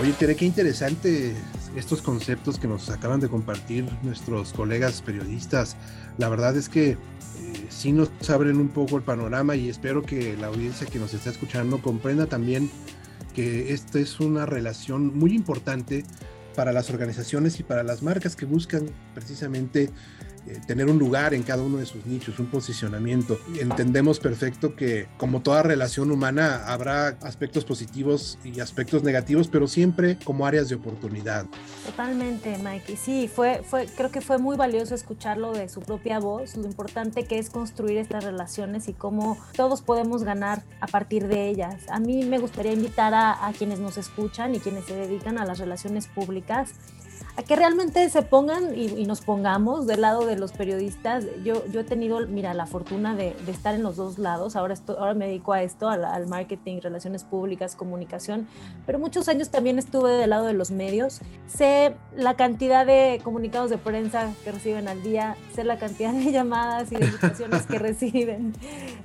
Oye, 0.00 0.14
Tere, 0.14 0.34
qué 0.34 0.46
interesante 0.46 1.34
estos 1.76 2.00
conceptos 2.00 2.58
que 2.58 2.66
nos 2.66 2.88
acaban 2.88 3.20
de 3.20 3.28
compartir 3.28 3.84
nuestros 4.02 4.54
colegas 4.54 5.02
periodistas. 5.02 5.76
La 6.16 6.30
verdad 6.30 6.56
es 6.56 6.70
que 6.70 6.92
eh, 6.92 6.96
sí 7.68 7.92
nos 7.92 8.08
abren 8.30 8.56
un 8.56 8.68
poco 8.68 8.96
el 8.96 9.02
panorama 9.02 9.56
y 9.56 9.68
espero 9.68 10.02
que 10.02 10.38
la 10.38 10.46
audiencia 10.46 10.86
que 10.86 10.98
nos 10.98 11.12
está 11.12 11.28
escuchando 11.28 11.82
comprenda 11.82 12.24
también 12.24 12.70
que 13.34 13.74
esta 13.74 13.98
es 13.98 14.20
una 14.20 14.46
relación 14.46 15.18
muy 15.18 15.34
importante 15.34 16.04
para 16.56 16.72
las 16.72 16.88
organizaciones 16.88 17.60
y 17.60 17.62
para 17.62 17.82
las 17.82 18.02
marcas 18.02 18.36
que 18.36 18.46
buscan 18.46 18.86
precisamente 19.14 19.90
eh, 20.46 20.58
tener 20.66 20.86
un 20.86 20.98
lugar 20.98 21.34
en 21.34 21.42
cada 21.42 21.62
uno 21.62 21.78
de 21.78 21.86
sus 21.86 22.06
nichos, 22.06 22.38
un 22.38 22.46
posicionamiento. 22.46 23.38
Entendemos 23.60 24.18
perfecto 24.20 24.74
que 24.74 25.08
como 25.16 25.42
toda 25.42 25.62
relación 25.62 26.10
humana 26.10 26.64
habrá 26.66 27.08
aspectos 27.22 27.64
positivos 27.64 28.38
y 28.44 28.60
aspectos 28.60 29.02
negativos, 29.02 29.48
pero 29.48 29.68
siempre 29.68 30.18
como 30.24 30.46
áreas 30.46 30.68
de 30.68 30.76
oportunidad. 30.76 31.46
Totalmente, 31.84 32.56
Mike. 32.58 32.92
Y 32.92 32.96
sí, 32.96 33.28
fue, 33.28 33.62
fue, 33.64 33.86
creo 33.86 34.10
que 34.10 34.20
fue 34.20 34.38
muy 34.38 34.56
valioso 34.56 34.94
escucharlo 34.94 35.52
de 35.52 35.68
su 35.68 35.80
propia 35.80 36.18
voz, 36.18 36.56
lo 36.56 36.66
importante 36.66 37.24
que 37.24 37.38
es 37.38 37.50
construir 37.50 37.98
estas 37.98 38.24
relaciones 38.24 38.88
y 38.88 38.92
cómo 38.92 39.38
todos 39.56 39.82
podemos 39.82 40.24
ganar 40.24 40.62
a 40.80 40.86
partir 40.86 41.28
de 41.28 41.48
ellas. 41.48 41.76
A 41.90 42.00
mí 42.00 42.24
me 42.24 42.38
gustaría 42.38 42.72
invitar 42.72 43.14
a, 43.14 43.46
a 43.46 43.52
quienes 43.52 43.78
nos 43.78 43.98
escuchan 43.98 44.54
y 44.54 44.60
quienes 44.60 44.86
se 44.86 44.94
dedican 44.94 45.38
a 45.38 45.44
las 45.44 45.58
relaciones 45.58 46.06
públicas 46.06 46.74
a 47.36 47.42
que 47.42 47.56
realmente 47.56 48.08
se 48.10 48.22
pongan 48.22 48.76
y, 48.76 49.04
nos 49.10 49.20
pongamos 49.22 49.86
del 49.86 50.02
lado 50.02 50.26
de 50.26 50.36
los 50.36 50.52
periodistas. 50.52 51.24
Yo, 51.44 51.66
yo 51.66 51.80
he 51.80 51.84
tenido, 51.84 52.20
mira, 52.26 52.54
la 52.54 52.66
fortuna 52.66 53.14
de, 53.14 53.34
estar 53.48 53.74
en 53.74 53.82
los 53.82 53.96
dos 53.96 54.18
lados. 54.18 54.56
Ahora, 54.56 54.74
ahora 54.98 55.14
me 55.14 55.26
dedico 55.26 55.52
a 55.52 55.62
esto, 55.62 55.88
al, 55.88 56.26
marketing, 56.26 56.80
relaciones 56.80 57.24
públicas, 57.24 57.74
comunicación, 57.76 58.46
pero 58.86 58.98
muchos 58.98 59.28
años 59.28 59.50
también 59.50 59.78
estuve 59.78 60.12
del 60.12 60.30
lado 60.30 60.46
de 60.46 60.52
los 60.52 60.70
medios. 60.70 61.20
Sé 61.46 61.94
la 62.16 62.34
cantidad 62.34 62.86
de 62.86 63.20
comunicados 63.24 63.70
de 63.70 63.78
prensa 63.78 64.32
que 64.44 64.52
reciben 64.52 64.88
al 64.88 65.02
día, 65.02 65.36
sé 65.54 65.64
la 65.64 65.78
cantidad 65.78 66.12
de 66.12 66.30
llamadas 66.30 66.92
y 66.92 66.96
de 66.96 67.06
invitaciones 67.06 67.66
que 67.66 67.78
reciben 67.80 68.54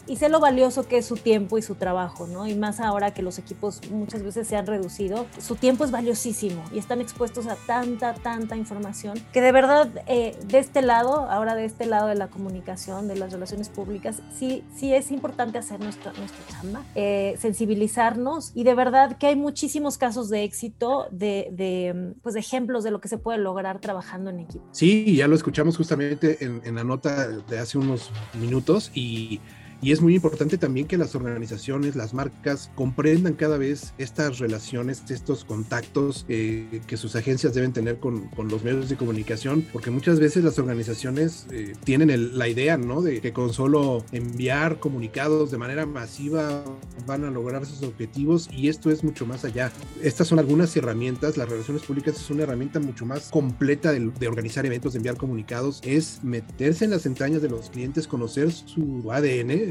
y 0.08 0.18
sé 0.18 0.30
lo 0.30 0.40
valioso 0.40 0.88
que 0.88 0.98
es 0.98 1.06
su 1.06 1.18
tiempo 1.18 1.58
y 1.58 1.62
su 1.62 1.76
trabajo, 1.76 2.28
¿no? 2.28 2.48
Y 2.48 2.56
más 2.56 2.80
ahora 2.80 3.14
que 3.14 3.22
los 3.22 3.40
equipos 3.40 3.82
muchas 3.92 4.24
veces 4.24 4.48
se 4.48 4.56
han 4.56 4.68
reducido, 4.68 5.26
su 5.40 5.56
tiempo 5.56 5.84
es 5.84 5.92
valiosísimo 5.92 6.64
y 6.74 6.78
están 6.78 7.02
expuestos 7.02 7.48
a 7.48 7.56
tanta, 7.68 8.15
tanta 8.22 8.56
información 8.56 9.20
que 9.34 9.42
de 9.42 9.52
verdad 9.52 9.90
eh, 10.08 10.38
de 10.48 10.60
este 10.60 10.82
lado, 10.82 11.30
ahora 11.30 11.56
de 11.56 11.66
este 11.66 11.86
lado 11.86 12.08
de 12.08 12.16
la 12.16 12.28
comunicación, 12.28 13.08
de 13.08 13.16
las 13.16 13.32
relaciones 13.32 13.70
públicas, 13.70 14.22
sí, 14.34 14.64
sí 14.76 14.94
es 14.94 15.12
importante 15.12 15.58
hacer 15.58 15.80
nuestra, 15.80 16.14
nuestra 16.14 16.40
chamba, 16.50 16.84
eh, 16.96 17.36
sensibilizarnos 17.40 18.52
y 18.56 18.64
de 18.64 18.76
verdad 18.76 19.18
que 19.18 19.28
hay 19.28 19.36
muchísimos 19.36 19.98
casos 19.98 20.30
de 20.30 20.44
éxito, 20.44 21.08
de, 21.12 21.50
de, 21.52 22.14
pues 22.22 22.34
de 22.34 22.42
ejemplos 22.42 22.84
de 22.84 22.92
lo 22.92 23.02
que 23.02 23.08
se 23.08 23.18
puede 23.18 23.38
lograr 23.38 23.80
trabajando 23.80 24.30
en 24.30 24.40
equipo. 24.40 24.66
Sí, 24.72 25.16
ya 25.16 25.28
lo 25.28 25.36
escuchamos 25.36 25.78
justamente 25.78 26.44
en, 26.44 26.62
en 26.64 26.76
la 26.76 26.84
nota 26.84 27.28
de 27.28 27.60
hace 27.60 27.78
unos 27.78 28.12
minutos 28.40 28.92
y 28.94 29.40
y 29.82 29.92
es 29.92 30.02
muy 30.02 30.16
importante 30.16 30.58
también 30.58 30.88
que 30.88 30.98
las 30.98 31.16
organizaciones, 31.16 31.96
las 31.96 32.14
marcas, 32.14 32.72
comprendan 32.76 33.34
cada 33.34 33.58
vez 33.58 33.94
estas 33.98 34.40
relaciones, 34.40 35.04
estos 35.10 35.46
contactos 35.46 36.26
eh, 36.28 36.82
que 36.88 36.98
sus 36.98 37.16
agencias 37.16 37.54
deben 37.54 37.74
tener 37.74 38.00
con, 38.00 38.28
con, 38.30 38.48
los 38.48 38.64
medios 38.64 38.90
de 38.90 38.96
comunicación, 38.96 39.66
porque 39.74 39.92
muchas 39.92 40.20
veces 40.20 40.44
las 40.44 40.60
organizaciones 40.60 41.48
eh, 41.52 41.74
tienen 41.84 42.38
la 42.38 42.48
idea, 42.48 42.78
¿no? 42.78 43.02
De 43.02 43.22
que 43.22 43.34
con 43.34 43.54
solo 43.54 44.04
enviar 44.12 44.80
comunicados 44.80 45.52
de 45.52 45.58
manera 45.58 45.86
masiva 45.86 46.64
van 47.06 47.24
a 47.24 47.32
lograr 47.32 47.66
sus 47.66 47.84
objetivos 47.84 48.50
y 48.52 48.70
esto 48.70 48.92
es 48.92 49.04
mucho 49.04 49.26
más 49.26 49.46
allá. 49.46 49.72
Estas 50.02 50.28
son 50.28 50.40
algunas 50.40 50.76
herramientas, 50.76 51.38
las 51.38 51.50
relaciones 51.50 51.84
públicas 51.84 52.16
es 52.16 52.30
una 52.30 52.44
herramienta 52.44 52.80
mucho 52.80 53.06
más 53.06 53.30
completa 53.30 53.92
de, 53.92 54.12
de 54.20 54.28
organizar 54.28 54.66
eventos, 54.66 54.94
de 54.94 54.98
enviar 54.98 55.18
comunicados, 55.18 55.82
es 55.84 56.24
meterse 56.24 56.86
en 56.86 56.92
las 56.92 57.06
entrañas 57.06 57.42
de 57.42 57.50
los 57.50 57.70
clientes, 57.70 58.08
conocer 58.08 58.52
su 58.52 59.12
ADN, 59.12 59.65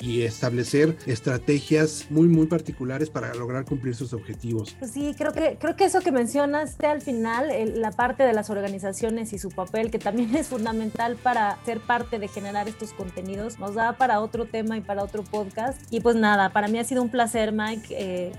y, 0.00 0.22
establecer 0.22 0.96
estrategias 1.06 2.06
muy, 2.10 2.26
muy 2.26 2.46
particulares 2.46 3.10
para 3.10 3.34
lograr 3.34 3.64
cumplir 3.64 3.94
sus 3.94 4.12
objetivos. 4.12 4.74
Pues 4.78 4.90
sí, 4.90 5.14
creo 5.16 5.32
que, 5.32 5.56
creo 5.60 5.76
que 5.76 5.84
eso 5.84 6.00
que 6.00 6.10
mencionaste 6.10 6.86
al 6.86 7.02
final, 7.02 7.50
la 7.74 7.92
parte 7.92 8.22
de 8.22 8.32
las 8.32 8.50
organizaciones 8.50 9.32
y 9.32 9.38
su 9.38 9.50
papel, 9.50 9.90
que 9.90 9.98
también 9.98 10.34
es 10.34 10.48
fundamental 10.48 11.16
para 11.16 11.58
ser 11.64 11.80
parte 11.80 12.18
de 12.18 12.28
generar 12.28 12.68
estos 12.68 12.92
contenidos, 12.92 13.58
nos 13.58 13.74
da 13.74 13.96
para 13.96 14.20
otro 14.20 14.46
tema 14.46 14.76
y 14.76 14.80
para 14.80 15.02
otro 15.02 15.22
podcast. 15.22 15.80
Y 15.90 16.00
pues 16.00 16.16
nada, 16.16 16.52
para 16.52 16.68
mí 16.68 16.78
ha 16.78 16.84
sido 16.84 17.02
un 17.02 17.10
placer, 17.10 17.52
Mike. 17.52 17.88
Eh, 17.90 18.32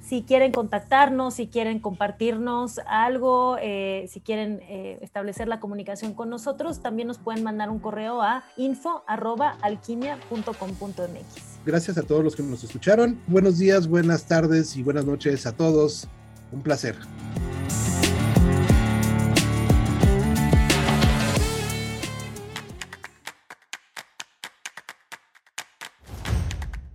Si 0.00 0.22
quieren 0.22 0.52
contactarnos, 0.52 1.34
si 1.34 1.46
quieren 1.46 1.78
compartirnos 1.78 2.80
algo, 2.86 3.56
eh, 3.62 4.08
si 4.10 4.20
quieren 4.20 4.58
eh, 4.62 4.98
establecer 5.00 5.46
la 5.46 5.60
comunicación 5.60 6.12
con 6.12 6.28
nosotros, 6.28 6.82
también 6.82 7.06
nos 7.06 7.18
pueden 7.18 7.44
mandar 7.44 7.70
un 7.70 7.78
correo 7.78 8.20
a 8.20 8.42
info.alquimia.com.mx. 8.56 11.52
Gracias 11.64 11.98
a 11.98 12.02
todos 12.02 12.24
los 12.24 12.34
que 12.34 12.42
nos 12.42 12.64
escucharon. 12.64 13.16
Buenos 13.28 13.58
días, 13.58 13.86
buenas 13.86 14.26
tardes 14.26 14.76
y 14.76 14.82
buenas 14.82 15.06
noches 15.06 15.46
a 15.46 15.52
todos. 15.52 16.08
Un 16.52 16.62
placer. 16.62 16.96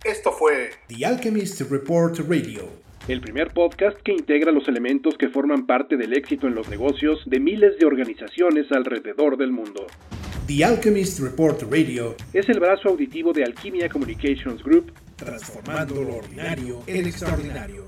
Esto 0.03 0.31
fue 0.31 0.69
The 0.87 1.05
Alchemist 1.05 1.61
Report 1.69 2.19
Radio. 2.29 2.69
El 3.07 3.19
primer 3.19 3.51
podcast 3.53 3.97
que 4.03 4.13
integra 4.13 4.51
los 4.51 4.67
elementos 4.67 5.17
que 5.17 5.29
forman 5.29 5.65
parte 5.65 5.97
del 5.97 6.13
éxito 6.13 6.47
en 6.47 6.55
los 6.55 6.69
negocios 6.69 7.23
de 7.25 7.39
miles 7.39 7.77
de 7.79 7.85
organizaciones 7.85 8.71
alrededor 8.71 9.37
del 9.37 9.51
mundo. 9.51 9.87
The 10.45 10.63
Alchemist 10.63 11.19
Report 11.19 11.63
Radio 11.63 12.15
es 12.31 12.47
el 12.47 12.59
brazo 12.59 12.89
auditivo 12.89 13.33
de 13.33 13.43
Alquimia 13.43 13.89
Communications 13.89 14.63
Group, 14.63 14.93
transformando 15.17 16.03
lo 16.03 16.17
ordinario 16.17 16.81
en 16.87 17.05
extraordinario. 17.05 17.86